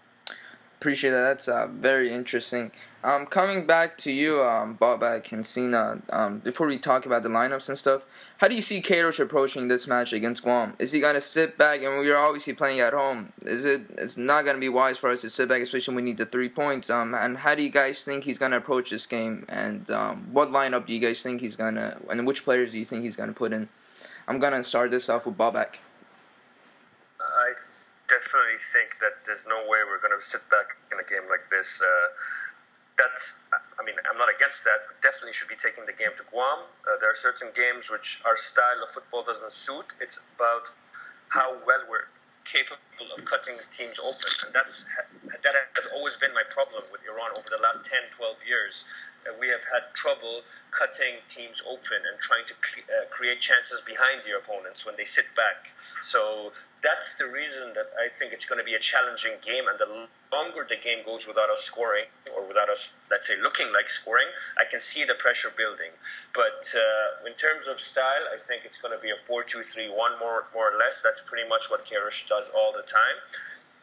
Appreciate 0.81 1.11
that. 1.11 1.21
That's 1.21 1.47
uh, 1.47 1.67
very 1.67 2.11
interesting. 2.11 2.73
Um, 3.05 3.27
coming 3.27 3.67
back 3.67 3.99
to 3.99 4.11
you, 4.11 4.43
um, 4.43 4.79
Bobak 4.79 5.31
and 5.31 5.47
Sina, 5.47 6.01
um, 6.09 6.39
before 6.39 6.67
we 6.67 6.79
talk 6.79 7.05
about 7.05 7.23
the 7.23 7.29
lineups 7.29 7.69
and 7.69 7.79
stuff, 7.79 8.07
how 8.39 8.49
do 8.49 8.55
you 8.55 8.63
see 8.63 8.81
Queiroz 8.81 9.21
approaching 9.21 9.69
this 9.69 9.87
match 9.87 10.15
against 10.15 10.43
Guam? 10.43 10.77
Is 10.79 10.93
he 10.93 11.01
gonna 11.01 11.21
sit 11.21 11.59
back? 11.59 11.83
And 11.83 11.99
we 11.99 12.11
are 12.11 12.17
obviously 12.17 12.55
playing 12.55 12.81
at 12.81 12.95
home. 12.95 13.35
Is 13.45 13.67
it? 13.67 13.83
It's 13.99 14.17
not 14.17 14.47
gonna 14.47 14.59
be 14.59 14.71
wise 14.71 14.97
for 14.97 15.11
us 15.11 15.21
to 15.21 15.29
sit 15.29 15.51
back, 15.51 15.61
especially 15.61 15.95
when 15.95 16.03
we 16.03 16.11
need 16.11 16.17
the 16.17 16.25
three 16.25 16.49
points. 16.49 16.89
Um, 16.89 17.15
and 17.15 17.37
how 17.37 17.55
do 17.55 17.61
you 17.61 17.69
guys 17.69 18.03
think 18.03 18.25
he's 18.25 18.39
gonna 18.39 18.57
approach 18.57 18.89
this 18.89 19.05
game? 19.05 19.45
And 19.51 19.91
um, 19.91 20.29
what 20.33 20.49
lineup 20.49 20.87
do 20.87 20.95
you 20.95 21.01
guys 21.01 21.23
think 21.23 21.43
he's 21.43 21.57
gonna? 21.57 21.99
And 22.09 22.27
which 22.27 22.43
players 22.43 22.73
do 22.73 22.79
you 22.79 22.87
think 22.87 23.05
he's 23.05 23.17
gonna 23.17 23.35
put 23.35 23.53
in? 23.53 23.69
I'm 24.27 24.39
gonna 24.39 24.63
start 24.63 24.91
this 24.91 25.11
off 25.11 25.27
with 25.27 25.37
Bobak. 25.37 25.77
Definitely 28.31 28.63
think 28.63 28.95
that 29.03 29.27
there's 29.27 29.43
no 29.51 29.59
way 29.67 29.83
we're 29.83 29.99
gonna 29.99 30.23
sit 30.23 30.47
back 30.55 30.79
in 30.95 31.03
a 31.03 31.03
game 31.03 31.27
like 31.27 31.51
this. 31.51 31.83
Uh, 31.83 32.07
that's, 32.95 33.43
I 33.51 33.83
mean, 33.83 33.99
I'm 34.07 34.19
not 34.23 34.31
against 34.31 34.63
that. 34.63 34.87
We 34.87 34.95
definitely 35.03 35.35
should 35.35 35.51
be 35.51 35.59
taking 35.59 35.83
the 35.83 35.93
game 35.93 36.15
to 36.15 36.23
Guam. 36.31 36.63
Uh, 36.87 36.95
there 37.03 37.11
are 37.11 37.19
certain 37.19 37.51
games 37.59 37.91
which 37.91 38.23
our 38.23 38.37
style 38.37 38.87
of 38.87 38.91
football 38.95 39.27
doesn't 39.27 39.51
suit. 39.51 39.99
It's 39.99 40.23
about 40.39 40.71
how 41.35 41.59
well 41.67 41.83
we're 41.91 42.07
capable 42.47 43.11
of 43.19 43.25
cutting 43.27 43.59
the 43.59 43.67
teams 43.75 43.99
open. 43.99 44.31
And 44.47 44.55
that's 44.55 44.87
that 45.27 45.55
has 45.75 45.91
always 45.91 46.15
been 46.15 46.31
my 46.31 46.47
problem 46.55 46.87
with 46.95 47.03
Iran 47.03 47.35
over 47.35 47.51
the 47.51 47.59
last 47.59 47.83
10, 47.83 48.15
12 48.15 48.47
years. 48.47 48.87
We 49.39 49.49
have 49.49 49.65
had 49.73 49.93
trouble 49.95 50.43
cutting 50.71 51.21
teams 51.29 51.63
open 51.69 52.01
and 52.09 52.17
trying 52.21 52.47
to 52.47 52.55
uh, 52.55 53.07
create 53.11 53.41
chances 53.41 53.81
behind 53.83 54.25
your 54.27 54.39
opponents 54.39 54.87
when 54.87 54.97
they 54.97 55.05
sit 55.05 55.27
back. 55.37 55.71
So 56.03 56.53
that's 56.83 57.17
the 57.17 57.27
reason 57.29 57.73
that 57.75 57.93
I 58.01 58.09
think 58.17 58.33
it's 58.33 58.47
going 58.47 58.59
to 58.59 58.65
be 58.65 58.75
a 58.75 58.81
challenging 58.81 59.37
game. 59.43 59.69
And 59.69 59.79
the 59.79 60.09
longer 60.33 60.67
the 60.69 60.77
game 60.77 61.05
goes 61.05 61.27
without 61.27 61.51
us 61.51 61.63
scoring, 61.63 62.05
or 62.35 62.47
without 62.47 62.71
us, 62.71 62.93
let's 63.11 63.27
say, 63.29 63.37
looking 63.43 63.73
like 63.73 63.89
scoring, 63.89 64.29
I 64.59 64.65
can 64.71 64.81
see 64.81 65.05
the 65.05 65.15
pressure 65.15 65.51
building. 65.57 65.91
But 66.35 66.73
uh, 66.73 67.29
in 67.29 67.35
terms 67.35 67.67
of 67.67 67.81
style, 67.81 68.25
I 68.33 68.39
think 68.47 68.63
it's 68.65 68.79
going 68.79 68.97
to 68.97 69.03
be 69.03 69.11
a 69.11 69.19
4 69.27 69.43
2 69.43 69.63
3 69.63 69.89
1 69.89 70.19
more, 70.21 70.47
more 70.55 70.73
or 70.73 70.79
less. 70.79 71.03
That's 71.03 71.21
pretty 71.27 71.49
much 71.49 71.71
what 71.71 71.85
Queiroz 71.85 72.27
does 72.29 72.49
all 72.55 72.73
the 72.73 72.87
time. 72.87 73.17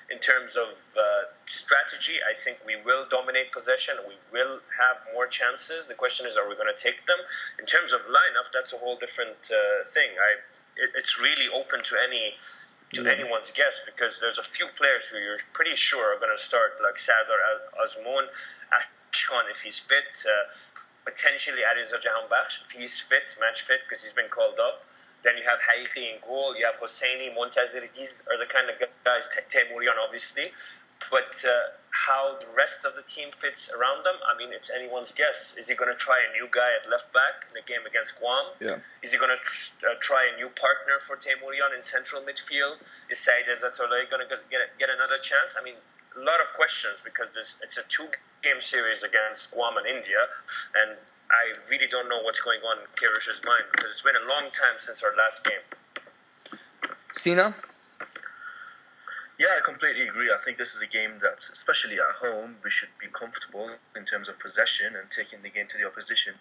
In 0.10 0.20
terms 0.20 0.56
of 0.56 0.72
uh, 0.96 1.28
strategy, 1.48 2.16
I 2.24 2.34
think 2.34 2.60
we 2.66 2.80
will 2.86 3.06
dominate 3.10 3.52
possession. 3.52 3.96
We 4.08 4.16
will 4.32 4.60
have 4.80 5.04
more 5.14 5.28
chances. 5.28 5.88
The 5.88 6.00
question 6.00 6.26
is, 6.26 6.38
are 6.38 6.48
we 6.48 6.56
going 6.56 6.72
to 6.72 6.82
take 6.82 7.06
them? 7.06 7.20
In 7.60 7.66
terms 7.66 7.92
of 7.92 8.00
lineup, 8.08 8.48
that's 8.54 8.72
a 8.72 8.78
whole 8.78 8.96
different 8.96 9.52
uh, 9.52 9.84
thing. 9.92 10.16
I, 10.16 10.40
it, 10.80 10.92
it's 10.96 11.20
really 11.20 11.52
open 11.54 11.84
to 11.84 11.96
any 12.00 12.36
to 12.94 13.04
yeah. 13.04 13.12
anyone's 13.12 13.52
guess 13.52 13.82
because 13.86 14.20
there's 14.22 14.40
a 14.40 14.44
few 14.44 14.68
players 14.78 15.06
who 15.12 15.20
you're 15.20 15.44
pretty 15.52 15.76
sure 15.76 16.16
are 16.16 16.20
going 16.20 16.32
to 16.32 16.42
start, 16.42 16.80
like 16.82 16.98
Sardar 16.98 17.36
Azmoun, 17.84 18.32
Ashkan 18.72 19.52
if 19.52 19.62
he's 19.62 19.80
fit, 19.80 20.08
uh, 20.24 20.48
potentially 21.04 21.64
Alireza 21.68 22.00
Jahanbakhsh 22.00 22.64
if 22.64 22.72
he's 22.72 23.00
fit, 23.00 23.36
match 23.40 23.64
fit 23.64 23.80
because 23.88 24.04
he's 24.04 24.14
been 24.14 24.30
called 24.30 24.60
up. 24.60 24.86
Then 25.28 25.36
you 25.36 25.44
have 25.44 25.60
Haghighi 25.60 26.16
in 26.16 26.18
goal, 26.24 26.56
you 26.56 26.64
have 26.64 26.80
Hosseini, 26.80 27.36
Montazeri. 27.36 27.92
These 27.92 28.24
are 28.32 28.40
the 28.40 28.48
kind 28.48 28.72
of 28.72 28.80
guys, 29.04 29.28
Teymourian 29.52 30.00
obviously. 30.00 30.56
but 31.12 31.36
uh, 31.44 31.76
how 31.92 32.40
the 32.40 32.48
rest 32.56 32.86
of 32.86 32.96
the 32.96 33.04
team 33.04 33.36
fits 33.36 33.70
around 33.76 34.08
them, 34.08 34.16
I 34.24 34.40
mean, 34.40 34.56
it's 34.56 34.72
anyone's 34.72 35.12
guess. 35.12 35.54
Is 35.60 35.68
he 35.68 35.76
going 35.76 35.92
to 35.92 36.00
try 36.00 36.16
a 36.16 36.32
new 36.32 36.48
guy 36.48 36.80
at 36.80 36.90
left 36.90 37.12
back 37.12 37.44
in 37.52 37.60
a 37.60 37.66
game 37.68 37.84
against 37.84 38.24
Guam? 38.24 38.56
Yeah. 38.64 38.80
Is 39.04 39.12
he 39.12 39.18
going 39.20 39.36
to 39.36 39.42
uh, 39.84 40.00
try 40.00 40.32
a 40.32 40.38
new 40.40 40.48
partner 40.56 41.04
for 41.04 41.20
Teymourian 41.20 41.76
in 41.76 41.84
central 41.84 42.24
midfield? 42.24 42.80
Is 43.12 43.20
Saeid 43.20 43.52
Ezatolahi 43.52 44.08
going 44.08 44.24
to 44.24 44.30
get, 44.48 44.64
get 44.80 44.88
another 44.88 45.20
chance? 45.20 45.60
I 45.60 45.64
mean, 45.64 45.76
a 46.16 46.24
lot 46.24 46.40
of 46.40 46.48
questions 46.56 47.04
because 47.04 47.28
it's 47.36 47.78
a 47.78 47.84
two 47.92 48.08
game 48.44 48.62
series 48.62 49.04
against 49.04 49.52
Guam 49.52 49.76
and 49.76 49.86
India, 49.86 50.24
and 50.82 50.96
I 51.32 51.54
really 51.70 51.88
don't 51.88 52.08
know 52.08 52.22
what's 52.22 52.42
going 52.42 52.60
on 52.62 52.80
in 52.80 52.88
Queiroz's 52.96 53.42
mind 53.46 53.64
because 53.72 53.92
it's 53.92 54.02
been 54.02 54.16
a 54.16 54.28
long 54.28 54.50
time 54.52 54.80
since 54.80 55.04
our 55.04 55.16
last 55.18 55.44
game. 55.44 55.66
Sina? 57.14 57.56
Yeah, 59.40 59.54
I 59.58 59.62
completely 59.64 60.08
agree. 60.08 60.32
I 60.34 60.42
think 60.44 60.58
this 60.58 60.74
is 60.74 60.82
a 60.82 60.88
game 60.88 61.20
that, 61.22 61.46
especially 61.52 61.96
at 61.96 62.16
home, 62.22 62.56
we 62.64 62.72
should 62.72 62.90
be 63.00 63.08
comfortable 63.08 63.70
in 63.96 64.06
terms 64.06 64.30
of 64.30 64.40
possession 64.40 64.96
and 64.96 65.12
taking 65.12 65.44
the 65.44 65.50
game 65.50 65.68
to 65.70 65.78
the 65.78 65.86
opposition. 65.86 66.34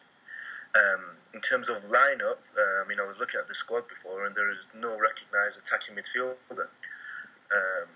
Um, 0.75 1.17
in 1.35 1.41
terms 1.41 1.69
of 1.69 1.85
lineup, 1.89 2.41
uh, 2.57 2.85
I 2.85 2.89
mean, 2.89 3.01
I 3.01 3.07
was 3.07 3.19
looking 3.19 3.41
at 3.41 3.49
the 3.49 3.55
squad 3.55 3.89
before, 3.89 4.25
and 4.25 4.35
there 4.35 4.51
is 4.51 4.73
no 4.79 4.97
recognised 4.97 5.61
attacking 5.61 5.95
midfielder. 5.97 6.69
Um, 7.53 7.89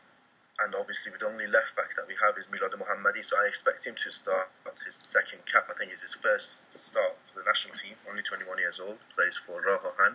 and 0.64 0.74
obviously, 0.74 1.12
with 1.12 1.20
the 1.20 1.29
only 1.29 1.46
left 1.46 1.76
back 1.76 1.96
that 1.96 2.07
we 2.07 2.14
have 2.20 2.37
is 2.37 2.48
Milad 2.48 2.76
Mohammadi, 2.76 3.24
so 3.24 3.37
I 3.40 3.48
expect 3.48 3.87
him 3.87 3.94
to 4.05 4.11
start 4.11 4.50
his 4.78 4.94
second 4.94 5.40
cap. 5.50 5.66
I 5.70 5.74
think 5.74 5.90
it's 5.90 6.02
his 6.02 6.14
first 6.14 6.72
start 6.72 7.16
for 7.24 7.40
the 7.40 7.46
national 7.46 7.74
team. 7.74 7.94
Only 8.09 8.22
21 8.22 8.59
years 8.59 8.78
old, 8.78 8.98
plays 9.14 9.37
for 9.37 9.61
Rah 9.61 9.83
Ahan. 9.83 10.14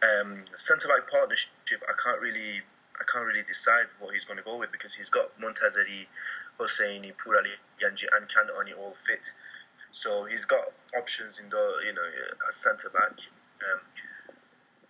Um, 0.00 0.44
centre 0.56 0.88
back 0.88 1.10
partnership, 1.10 1.82
I 1.88 1.92
can't 2.02 2.20
really 2.20 2.62
I 2.96 3.04
can't 3.12 3.26
really 3.26 3.44
decide 3.46 3.86
what 4.00 4.14
he's 4.14 4.24
going 4.24 4.38
to 4.38 4.42
go 4.42 4.56
with 4.56 4.72
because 4.72 4.94
he's 4.94 5.08
got 5.08 5.38
Montazeri, 5.38 6.06
Hosseini, 6.58 7.12
Purali, 7.16 7.52
Ganji, 7.80 8.04
and 8.16 8.28
Kanani 8.28 8.76
all 8.78 8.94
fit. 8.96 9.32
So 9.92 10.24
he's 10.24 10.44
got 10.44 10.72
options 10.96 11.38
in 11.38 11.48
the 11.50 11.74
you 11.84 11.92
know 11.92 12.08
as 12.48 12.56
centre 12.56 12.90
back. 12.90 13.20
Um, 13.60 13.80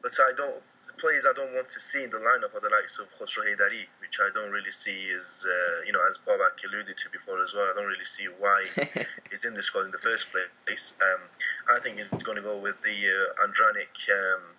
but 0.02 0.12
I 0.20 0.32
don't 0.36 0.62
players 0.98 1.24
I 1.28 1.32
don't 1.32 1.54
want 1.54 1.68
to 1.70 1.80
see 1.80 2.02
in 2.02 2.10
the 2.10 2.18
lineup 2.18 2.54
are 2.56 2.60
the 2.60 2.72
likes 2.72 2.98
of 2.98 3.06
Khosrow 3.12 3.44
Haidari, 3.44 3.86
which 4.00 4.18
I 4.20 4.28
don't 4.32 4.50
really 4.50 4.72
see 4.72 5.10
as 5.16 5.44
uh, 5.46 5.84
you 5.86 5.92
know 5.92 6.00
as 6.08 6.18
Babak 6.18 6.60
alluded 6.64 6.96
to 6.96 7.06
before 7.10 7.42
as 7.42 7.54
well. 7.54 7.68
I 7.70 7.74
don't 7.76 7.86
really 7.88 8.08
see 8.08 8.26
why 8.26 8.66
he's 9.30 9.44
in 9.44 9.54
the 9.54 9.62
squad 9.62 9.86
in 9.86 9.90
the 9.90 10.02
first 10.02 10.32
place. 10.32 10.96
Um, 11.00 11.22
I 11.76 11.80
think 11.80 11.98
he's 11.98 12.10
going 12.10 12.36
to 12.36 12.42
go 12.42 12.58
with 12.58 12.76
the 12.82 12.96
uh, 12.96 13.46
Andranik. 13.46 13.94
Um, 14.10 14.56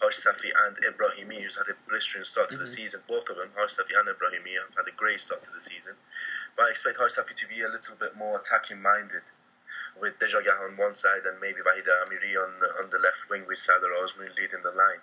Safi 0.00 0.48
and 0.48 0.80
Ibrahimi, 0.80 1.44
who's 1.44 1.60
had 1.60 1.68
a 1.68 1.76
blistering 1.86 2.24
start 2.24 2.48
to 2.48 2.54
mm-hmm. 2.56 2.64
the 2.64 2.70
season. 2.72 3.04
Both 3.06 3.28
of 3.28 3.36
them, 3.36 3.52
Safi 3.68 3.92
and 3.92 4.08
Ibrahimi, 4.08 4.56
have 4.56 4.72
had 4.72 4.88
a 4.88 4.96
great 4.96 5.20
start 5.20 5.42
to 5.44 5.52
the 5.52 5.60
season. 5.60 5.92
But 6.56 6.66
I 6.66 6.70
expect 6.70 6.96
Safi 6.96 7.36
to 7.36 7.46
be 7.46 7.60
a 7.60 7.68
little 7.68 7.96
bit 8.00 8.16
more 8.16 8.40
attacking 8.40 8.80
minded 8.80 9.20
with 10.00 10.18
Dejagah 10.18 10.64
on 10.64 10.76
one 10.76 10.94
side 10.94 11.28
and 11.28 11.36
maybe 11.40 11.60
Vahida 11.60 11.92
Amiri 12.08 12.32
on 12.40 12.50
the, 12.60 12.68
on 12.80 12.90
the 12.90 12.98
left 12.98 13.28
wing 13.28 13.44
with 13.46 13.58
Sardar 13.58 13.92
Azmoun 14.00 14.32
leading 14.36 14.64
the 14.64 14.72
line. 14.72 15.02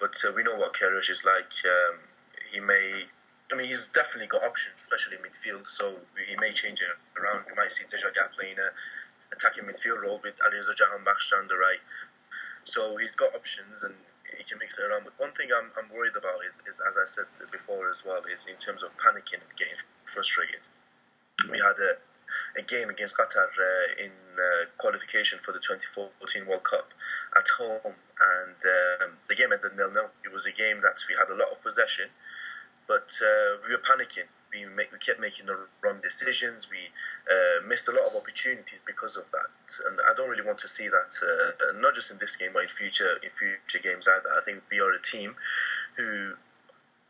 But 0.00 0.16
uh, 0.26 0.32
we 0.32 0.42
know 0.42 0.56
what 0.56 0.74
Queiroz 0.74 1.10
is 1.10 1.24
like. 1.24 1.52
Um, 1.64 1.98
he 2.52 2.60
may, 2.60 3.06
I 3.52 3.56
mean, 3.56 3.68
he's 3.68 3.88
definitely 3.88 4.28
got 4.28 4.44
options, 4.44 4.76
especially 4.78 5.16
in 5.16 5.22
midfield, 5.22 5.68
so 5.68 5.94
he 6.14 6.36
may 6.40 6.52
change 6.52 6.80
it 6.80 6.90
around. 7.18 7.46
We 7.48 7.54
might 7.54 7.72
see 7.72 7.84
Dejagah 7.84 8.34
playing 8.36 8.58
a 8.58 8.70
attacking 9.34 9.64
midfield 9.64 10.02
role 10.02 10.20
with 10.22 10.34
Aliza 10.38 10.76
Jahan 10.76 11.02
on 11.02 11.48
the 11.48 11.58
right. 11.58 11.82
So 12.64 12.96
he's 12.96 13.14
got 13.14 13.34
options, 13.34 13.82
and 13.82 13.94
he 14.36 14.44
can 14.44 14.58
mix 14.58 14.78
it 14.78 14.86
around. 14.86 15.04
But 15.04 15.14
one 15.18 15.32
thing 15.32 15.48
I'm, 15.50 15.70
I'm 15.78 15.90
worried 15.94 16.16
about 16.16 16.46
is, 16.46 16.62
is, 16.68 16.80
as 16.86 16.96
I 16.96 17.04
said 17.04 17.26
before 17.50 17.90
as 17.90 18.04
well, 18.04 18.22
is 18.30 18.46
in 18.46 18.56
terms 18.56 18.82
of 18.82 18.90
panicking 18.96 19.42
and 19.42 19.52
getting 19.58 19.78
frustrated. 20.06 20.62
We 21.50 21.58
had 21.58 21.76
a, 21.82 21.98
a 22.58 22.62
game 22.62 22.88
against 22.88 23.18
Qatar 23.18 23.50
uh, 23.50 24.04
in 24.04 24.14
uh, 24.38 24.70
qualification 24.78 25.38
for 25.42 25.52
the 25.52 25.60
2014 25.60 26.46
World 26.46 26.64
Cup 26.64 26.88
at 27.36 27.48
home, 27.58 27.94
and 27.94 28.58
um, 29.02 29.10
the 29.28 29.34
game 29.34 29.52
ended 29.52 29.76
nil 29.76 29.90
nil. 29.90 30.10
It 30.24 30.32
was 30.32 30.46
a 30.46 30.52
game 30.52 30.80
that 30.82 30.98
we 31.08 31.14
had 31.18 31.28
a 31.30 31.36
lot 31.36 31.50
of 31.52 31.62
possession, 31.62 32.08
but 32.86 33.10
uh, 33.20 33.60
we 33.66 33.74
were 33.74 33.82
panicking 33.82 34.28
we, 34.54 34.66
make, 34.74 34.92
we 34.92 34.98
kept 34.98 35.20
making 35.20 35.46
the 35.46 35.56
wrong 35.82 35.98
decisions. 36.02 36.68
We 36.70 36.78
uh, 37.28 37.66
missed 37.66 37.88
a 37.88 37.92
lot 37.92 38.06
of 38.06 38.16
opportunities 38.16 38.82
because 38.86 39.16
of 39.16 39.24
that, 39.32 39.50
and 39.86 39.98
I 40.10 40.14
don't 40.16 40.30
really 40.30 40.46
want 40.46 40.58
to 40.58 40.68
see 40.68 40.88
that. 40.88 41.10
Uh, 41.18 41.78
not 41.80 41.94
just 41.94 42.10
in 42.10 42.18
this 42.18 42.36
game, 42.36 42.50
but 42.54 42.62
in 42.62 42.68
future 42.68 43.18
in 43.22 43.30
future 43.30 43.82
games 43.82 44.08
either. 44.08 44.30
I 44.30 44.44
think 44.44 44.62
we 44.70 44.78
are 44.80 44.92
a 44.92 45.02
team 45.02 45.34
who, 45.96 46.34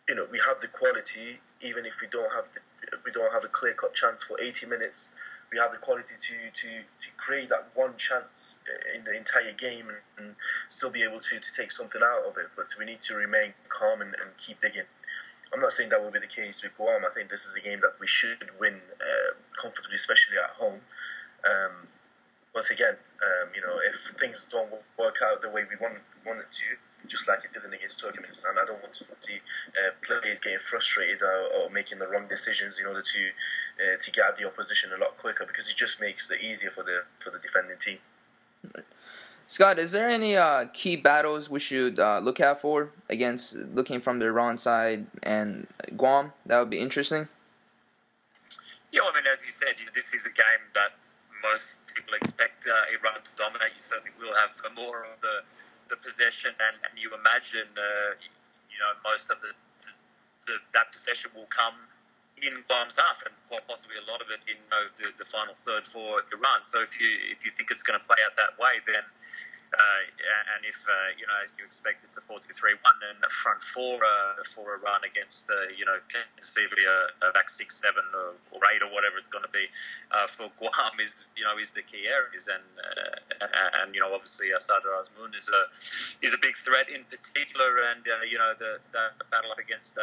you 0.08 0.14
know, 0.14 0.26
we 0.30 0.40
have 0.46 0.60
the 0.60 0.68
quality. 0.68 1.40
Even 1.62 1.86
if 1.86 2.00
we 2.00 2.08
don't 2.08 2.30
have 2.32 2.44
the, 2.54 2.60
we 3.04 3.12
don't 3.12 3.32
have 3.32 3.44
a 3.44 3.48
clear 3.48 3.74
cut 3.74 3.94
chance 3.94 4.22
for 4.22 4.40
80 4.40 4.66
minutes, 4.66 5.10
we 5.54 5.60
have 5.60 5.70
the 5.70 5.78
quality 5.78 6.18
to, 6.18 6.34
to, 6.50 6.68
to 6.82 7.08
create 7.16 7.48
that 7.48 7.70
one 7.74 7.94
chance 7.96 8.58
in 8.90 9.04
the 9.04 9.16
entire 9.16 9.52
game 9.52 9.86
and, 9.86 10.02
and 10.18 10.34
still 10.68 10.90
be 10.90 11.04
able 11.04 11.20
to, 11.20 11.38
to 11.38 11.50
take 11.54 11.70
something 11.70 12.02
out 12.02 12.26
of 12.26 12.36
it. 12.38 12.50
But 12.56 12.74
we 12.76 12.84
need 12.84 13.00
to 13.02 13.14
remain 13.14 13.54
calm 13.68 14.02
and, 14.02 14.10
and 14.18 14.34
keep 14.36 14.60
digging. 14.60 14.90
I'm 15.54 15.60
not 15.60 15.72
saying 15.72 15.90
that 15.90 16.02
will 16.02 16.10
be 16.10 16.18
the 16.18 16.26
case 16.26 16.64
with 16.64 16.76
Guam. 16.76 17.06
I 17.06 17.14
think 17.14 17.30
this 17.30 17.46
is 17.46 17.54
a 17.54 17.60
game 17.60 17.78
that 17.86 17.94
we 18.00 18.08
should 18.08 18.50
win 18.58 18.74
uh, 18.98 19.38
comfortably, 19.54 19.94
especially 19.94 20.34
at 20.42 20.58
home. 20.58 20.82
Um, 21.46 21.86
but 22.52 22.68
again, 22.70 22.98
um, 23.22 23.54
you 23.54 23.62
know, 23.62 23.78
if 23.94 24.18
things 24.18 24.48
don't 24.50 24.70
work 24.98 25.22
out 25.22 25.40
the 25.40 25.50
way 25.50 25.62
we 25.70 25.76
want, 25.80 26.02
want 26.26 26.40
it 26.40 26.50
to, 26.50 26.66
just 27.06 27.28
like 27.28 27.44
it 27.44 27.52
didn't 27.52 27.74
against 27.74 28.02
Turkmenistan, 28.02 28.58
I 28.60 28.66
don't 28.66 28.80
want 28.80 28.94
to 28.94 29.04
see 29.04 29.38
uh, 29.78 29.92
players 30.06 30.40
getting 30.40 30.58
frustrated 30.58 31.22
or, 31.22 31.62
or, 31.62 31.70
making 31.70 31.98
the 31.98 32.08
wrong 32.08 32.26
decisions 32.28 32.78
in 32.78 32.86
order 32.86 33.02
to 33.02 33.22
uh, 33.80 33.96
to 34.00 34.10
get 34.10 34.36
the 34.38 34.46
opposition 34.46 34.90
a 34.96 35.00
lot 35.00 35.16
quicker 35.18 35.44
because 35.46 35.68
it 35.68 35.76
just 35.76 36.00
makes 36.00 36.30
it 36.30 36.40
easier 36.40 36.70
for 36.70 36.82
the 36.82 37.02
for 37.18 37.30
the 37.30 37.38
defending 37.38 37.78
team. 37.78 37.98
Scott, 39.46 39.78
is 39.78 39.92
there 39.92 40.08
any 40.08 40.36
uh, 40.36 40.66
key 40.72 40.96
battles 40.96 41.50
we 41.50 41.60
should 41.60 42.00
uh, 42.00 42.18
look 42.18 42.40
out 42.40 42.60
for 42.60 42.90
against 43.10 43.54
looking 43.54 44.00
from 44.00 44.18
the 44.18 44.26
Iran 44.26 44.56
side 44.58 45.06
and 45.22 45.68
Guam? 45.96 46.32
That 46.46 46.58
would 46.58 46.70
be 46.70 46.80
interesting. 46.80 47.28
Yeah, 48.90 49.02
I 49.02 49.14
mean, 49.14 49.24
as 49.30 49.44
you 49.44 49.50
said, 49.50 49.74
you 49.78 49.86
know, 49.86 49.90
this 49.92 50.14
is 50.14 50.26
a 50.26 50.32
game 50.32 50.64
that 50.74 50.92
most 51.42 51.84
people 51.94 52.14
expect 52.14 52.66
uh, 52.66 52.94
Iran 52.94 53.20
to 53.22 53.36
dominate. 53.36 53.74
You 53.74 53.80
certainly 53.80 54.12
will 54.18 54.34
have 54.34 54.50
more 54.74 55.04
of 55.04 55.20
the 55.20 55.42
the 55.90 55.96
possession, 55.96 56.52
and, 56.56 56.76
and 56.88 56.98
you 56.98 57.12
imagine, 57.12 57.68
uh, 57.76 58.16
you 58.72 58.78
know, 58.80 58.96
most 59.04 59.30
of 59.30 59.36
the, 59.42 59.52
the, 59.84 59.92
the 60.46 60.54
that 60.72 60.90
possession 60.92 61.30
will 61.36 61.50
come 61.52 61.74
in 62.42 62.64
Guam's 62.68 62.98
half, 62.98 63.22
and 63.24 63.34
quite 63.48 63.66
possibly 63.68 63.96
a 63.96 64.10
lot 64.10 64.20
of 64.20 64.28
it 64.30 64.40
in 64.50 64.58
you 64.58 64.70
know, 64.70 64.84
the, 64.96 65.06
the 65.16 65.24
final 65.24 65.54
third 65.54 65.86
for 65.86 66.22
Iran. 66.32 66.62
So 66.62 66.82
if 66.82 67.00
you 67.00 67.08
if 67.30 67.44
you 67.44 67.50
think 67.50 67.70
it's 67.70 67.82
going 67.82 67.98
to 67.98 68.04
play 68.06 68.18
out 68.26 68.34
that 68.36 68.58
way, 68.58 68.82
then 68.86 69.02
and 70.54 70.64
if 70.64 70.86
uh, 70.88 70.92
you 71.18 71.26
know, 71.26 71.36
as 71.42 71.56
you 71.58 71.64
expect, 71.64 72.04
it's 72.04 72.16
a 72.18 72.20
four-two-three-one, 72.20 72.96
then 73.00 73.16
the 73.20 73.28
front 73.28 73.62
four 73.62 73.98
uh, 73.98 74.42
for 74.42 74.78
run 74.78 75.02
against 75.04 75.50
uh, 75.50 75.70
you 75.76 75.84
know 75.84 75.96
conceivably 76.36 76.84
a, 76.84 77.28
a 77.28 77.32
back 77.32 77.48
six, 77.50 77.80
seven, 77.80 78.04
or, 78.14 78.34
or, 78.52 78.60
eight, 78.72 78.82
or 78.82 78.90
whatever 78.92 79.16
it's 79.18 79.28
going 79.28 79.44
to 79.44 79.50
be 79.50 79.66
uh, 80.10 80.26
for 80.26 80.50
Guam 80.58 80.98
is 81.00 81.30
you 81.36 81.44
know 81.44 81.58
is 81.58 81.72
the 81.72 81.82
key 81.82 82.06
areas, 82.06 82.48
and 82.48 82.64
uh, 82.78 83.82
and 83.82 83.94
you 83.94 84.00
know 84.00 84.12
obviously 84.14 84.48
Sardar 84.58 84.94
Azmoun 85.00 85.34
is 85.34 85.50
a 85.50 85.62
is 86.24 86.34
a 86.34 86.40
big 86.40 86.56
threat 86.56 86.88
in 86.88 87.04
particular, 87.10 87.90
and 87.90 88.04
you 88.30 88.38
know 88.38 88.52
the, 88.58 88.78
the 88.92 89.24
battle 89.30 89.50
up 89.50 89.58
against 89.58 89.98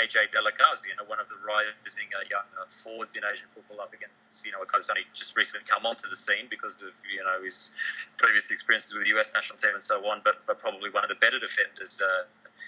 AJ 0.00 0.30
De 0.32 0.40
La 0.40 0.50
Garza, 0.56 0.88
you 0.88 0.96
know 0.96 1.08
one 1.08 1.20
of 1.20 1.28
the 1.28 1.38
rising 1.44 2.08
young 2.30 2.46
forwards 2.68 3.16
in 3.16 3.22
Asian 3.24 3.48
football 3.48 3.80
up 3.80 3.92
against 3.92 4.46
you 4.46 4.52
know 4.52 4.62
a 4.62 4.66
guy 4.66 4.78
who's 4.78 4.90
only 4.90 5.06
just 5.14 5.36
recently 5.36 5.66
come 5.66 5.86
onto 5.86 6.08
the 6.08 6.16
scene 6.16 6.46
because 6.48 6.80
of 6.82 6.90
you 7.04 7.22
know 7.22 7.44
his 7.44 7.70
previous 8.16 8.50
experiences 8.50 8.93
with 8.94 9.04
the 9.04 9.18
US 9.18 9.34
national 9.34 9.58
team 9.58 9.70
and 9.74 9.82
so 9.82 10.06
on, 10.08 10.20
but, 10.24 10.36
but 10.46 10.58
probably 10.58 10.90
one 10.90 11.04
of 11.04 11.08
the 11.08 11.16
better 11.16 11.38
defenders, 11.38 12.02
uh, 12.02 12.24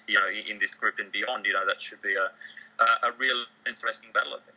you 0.06 0.14
know, 0.14 0.26
in 0.28 0.58
this 0.58 0.74
group 0.74 0.98
and 0.98 1.10
beyond. 1.12 1.44
You 1.46 1.52
know, 1.52 1.66
that 1.66 1.80
should 1.80 2.02
be 2.02 2.14
a, 2.14 2.30
a, 2.82 3.08
a 3.08 3.12
real 3.18 3.44
interesting 3.66 4.10
battle, 4.12 4.32
I 4.34 4.38
think. 4.38 4.56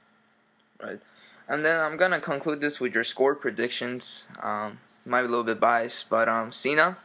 Right. 0.81 1.01
And 1.47 1.65
then 1.65 1.79
I'm 1.79 1.97
going 1.97 2.11
to 2.11 2.19
conclude 2.19 2.61
this 2.61 2.79
with 2.79 2.93
your 2.93 3.03
score 3.03 3.35
predictions. 3.35 4.27
Um, 4.41 4.79
might 5.05 5.21
be 5.21 5.27
a 5.27 5.29
little 5.29 5.43
bit 5.43 5.59
biased, 5.59 6.09
but 6.09 6.29
um, 6.29 6.51
Sina? 6.51 6.97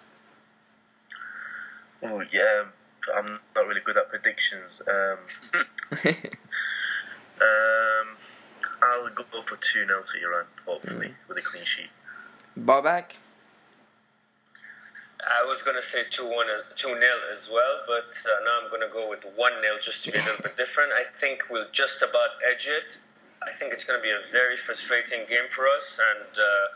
Oh, 2.02 2.22
yeah. 2.30 2.64
I'm 3.16 3.40
not 3.54 3.66
really 3.66 3.80
good 3.84 3.96
at 3.96 4.08
predictions. 4.10 4.82
Um, 4.86 5.18
um, 7.40 8.08
I'll 8.82 9.08
go 9.10 9.24
for 9.46 9.56
2 9.56 9.86
0 9.86 10.02
to 10.02 10.22
Iran, 10.22 10.44
hopefully, 10.66 11.08
mm. 11.08 11.28
with 11.28 11.38
a 11.38 11.42
clean 11.42 11.64
sheet. 11.64 11.90
Babak? 12.58 13.12
I 15.44 15.46
was 15.46 15.62
going 15.62 15.76
to 15.76 15.82
say 15.82 16.04
2 16.08 16.24
1 16.24 16.46
2 16.74 16.88
0 16.88 17.00
as 17.34 17.50
well, 17.52 17.84
but 17.86 18.16
uh, 18.24 18.40
now 18.48 18.64
I'm 18.64 18.70
going 18.70 18.80
to 18.80 18.88
go 18.88 19.10
with 19.10 19.28
1 19.28 19.36
0 19.36 19.76
just 19.82 20.02
to 20.04 20.12
be 20.12 20.16
a 20.16 20.24
little 20.24 20.40
bit 20.40 20.56
different. 20.56 20.92
I 20.96 21.04
think 21.04 21.44
we'll 21.50 21.68
just 21.70 22.00
about 22.00 22.40
edge 22.40 22.66
it. 22.66 22.96
I 23.44 23.52
think 23.52 23.74
it's 23.74 23.84
going 23.84 24.00
to 24.00 24.02
be 24.02 24.08
a 24.08 24.24
very 24.32 24.56
frustrating 24.56 25.28
game 25.28 25.52
for 25.52 25.68
us, 25.68 26.00
and 26.00 26.32
uh, 26.32 26.66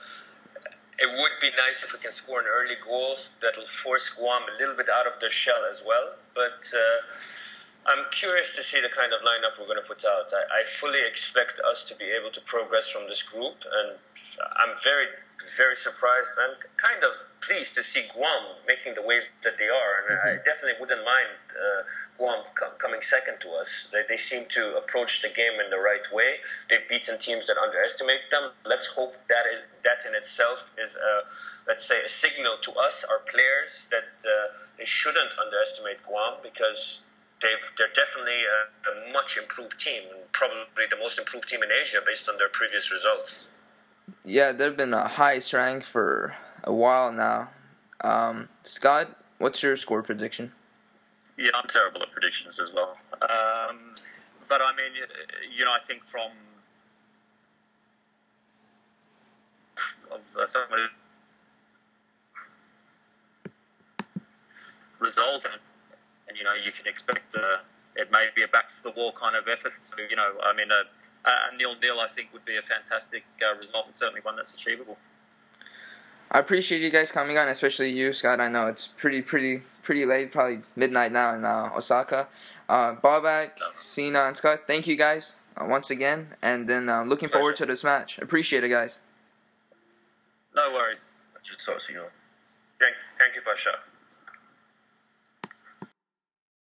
it 1.00 1.08
would 1.16 1.32
be 1.40 1.48
nice 1.56 1.82
if 1.82 1.94
we 1.94 1.98
can 1.98 2.12
score 2.12 2.40
an 2.40 2.46
early 2.46 2.76
goal 2.84 3.16
that'll 3.40 3.64
force 3.64 4.10
Guam 4.10 4.42
a 4.52 4.58
little 4.60 4.76
bit 4.76 4.90
out 4.92 5.06
of 5.06 5.18
their 5.18 5.32
shell 5.32 5.64
as 5.70 5.82
well. 5.86 6.12
But 6.34 6.60
uh, 6.68 7.88
I'm 7.88 8.04
curious 8.12 8.54
to 8.56 8.62
see 8.62 8.82
the 8.82 8.92
kind 8.92 9.16
of 9.16 9.24
lineup 9.24 9.56
we're 9.56 9.72
going 9.72 9.80
to 9.80 9.88
put 9.88 10.04
out. 10.04 10.28
I, 10.28 10.60
I 10.60 10.68
fully 10.68 11.00
expect 11.08 11.58
us 11.64 11.88
to 11.88 11.96
be 11.96 12.12
able 12.12 12.28
to 12.36 12.42
progress 12.42 12.90
from 12.90 13.08
this 13.08 13.22
group, 13.22 13.64
and 13.64 13.96
I'm 14.60 14.76
very, 14.84 15.08
very 15.56 15.74
surprised 15.74 16.36
and 16.36 16.52
kind 16.76 17.00
of 17.00 17.27
pleased 17.40 17.74
to 17.74 17.82
see 17.82 18.04
Guam 18.14 18.42
making 18.66 18.94
the 18.94 19.02
waves 19.02 19.26
that 19.44 19.58
they 19.58 19.68
are. 19.68 19.92
And 20.08 20.18
mm-hmm. 20.18 20.28
I 20.28 20.44
definitely 20.44 20.80
wouldn't 20.80 21.04
mind 21.04 21.32
uh, 21.52 21.82
Guam 22.18 22.44
co- 22.54 22.74
coming 22.78 23.00
second 23.00 23.40
to 23.40 23.50
us. 23.52 23.88
They, 23.92 24.02
they 24.08 24.16
seem 24.16 24.46
to 24.50 24.76
approach 24.76 25.22
the 25.22 25.28
game 25.28 25.60
in 25.62 25.70
the 25.70 25.78
right 25.78 26.06
way. 26.12 26.36
They've 26.68 26.86
beaten 26.88 27.18
teams 27.18 27.46
that 27.46 27.56
underestimate 27.56 28.30
them. 28.30 28.50
Let's 28.64 28.86
hope 28.86 29.14
that 29.28 29.44
is 29.52 29.60
that 29.84 30.08
in 30.08 30.14
itself 30.14 30.70
is, 30.78 30.96
a, 30.96 31.22
let's 31.66 31.86
say, 31.86 32.02
a 32.04 32.08
signal 32.08 32.56
to 32.62 32.72
us, 32.74 33.04
our 33.08 33.20
players, 33.30 33.88
that 33.90 34.10
uh, 34.26 34.58
they 34.76 34.84
shouldn't 34.84 35.34
underestimate 35.38 35.98
Guam 36.06 36.34
because 36.42 37.02
they 37.40 37.48
are 37.48 37.92
definitely 37.94 38.40
a, 38.42 38.58
a, 38.90 39.12
much 39.12 39.38
improved 39.38 39.78
team, 39.78 40.02
and 40.10 40.32
probably 40.32 40.86
the 40.90 40.96
most 40.96 41.18
improved 41.18 41.48
team 41.48 41.62
in 41.62 41.70
Asia 41.70 42.00
based 42.04 42.28
on 42.28 42.36
their 42.36 42.48
previous 42.48 42.90
results. 42.90 43.48
Yeah, 44.24 44.52
they've 44.52 44.76
been 44.76 44.94
a 44.94 45.06
high 45.06 45.40
rank 45.52 45.84
for 45.84 46.34
a 46.64 46.72
while 46.72 47.12
now. 47.12 47.48
Um, 48.02 48.48
Scott, 48.62 49.16
what's 49.38 49.62
your 49.62 49.76
score 49.76 50.02
prediction? 50.02 50.52
Yeah, 51.36 51.50
I'm 51.54 51.66
terrible 51.68 52.02
at 52.02 52.10
predictions 52.10 52.60
as 52.60 52.72
well. 52.74 52.96
Um, 53.22 53.94
but 54.48 54.60
I 54.62 54.74
mean, 54.76 54.92
you 55.56 55.64
know, 55.64 55.72
I 55.72 55.78
think 55.84 56.04
from 56.04 56.30
of 60.10 60.20
uh, 60.40 60.46
result 64.98 65.44
and 65.44 65.60
and 66.28 66.36
you 66.36 66.44
know 66.44 66.54
you 66.64 66.72
can 66.72 66.86
expect 66.86 67.36
uh, 67.36 67.58
it 67.96 68.10
may 68.10 68.28
be 68.34 68.42
a 68.42 68.48
back 68.48 68.68
to 68.68 68.82
the 68.82 68.90
wall 68.90 69.12
kind 69.12 69.36
of 69.36 69.48
effort. 69.48 69.72
So 69.80 69.96
you 70.08 70.16
know, 70.16 70.32
I 70.42 70.54
mean, 70.54 70.68
a, 70.70 70.82
a 71.28 71.56
nil 71.56 71.74
nil 71.80 72.00
I 72.00 72.08
think 72.08 72.32
would 72.32 72.44
be 72.44 72.56
a 72.56 72.62
fantastic 72.62 73.24
uh, 73.42 73.56
result 73.56 73.86
and 73.86 73.94
certainly 73.94 74.20
one 74.22 74.36
that's 74.36 74.54
achievable. 74.54 74.96
I 76.30 76.38
appreciate 76.40 76.82
you 76.82 76.90
guys 76.90 77.10
coming 77.10 77.38
on, 77.38 77.48
especially 77.48 77.90
you, 77.90 78.12
Scott. 78.12 78.40
I 78.40 78.48
know 78.48 78.66
it's 78.66 78.88
pretty, 78.98 79.22
pretty, 79.22 79.62
pretty 79.82 80.04
late, 80.04 80.30
probably 80.30 80.60
midnight 80.76 81.10
now 81.12 81.34
in 81.34 81.44
uh, 81.44 81.70
Osaka. 81.74 82.28
Uh, 82.68 82.94
Bobak, 82.96 83.52
Sina, 83.76 84.24
and 84.24 84.36
Scott, 84.36 84.60
thank 84.66 84.86
you 84.86 84.94
guys 84.94 85.32
uh, 85.56 85.64
once 85.64 85.88
again, 85.88 86.34
and 86.42 86.68
then 86.68 86.90
uh, 86.90 87.02
looking 87.02 87.30
forward 87.30 87.56
to 87.56 87.66
this 87.66 87.82
match. 87.82 88.18
Appreciate 88.18 88.62
it, 88.62 88.68
guys. 88.68 88.98
No 90.54 90.70
worries. 90.74 91.12
I 91.34 91.38
Just 91.42 91.64
talk 91.64 91.80
to 91.80 91.92
you. 91.92 92.02
Thank, 92.78 92.94
thank 93.18 93.34
you, 93.34 93.40
Pasha. 93.40 93.70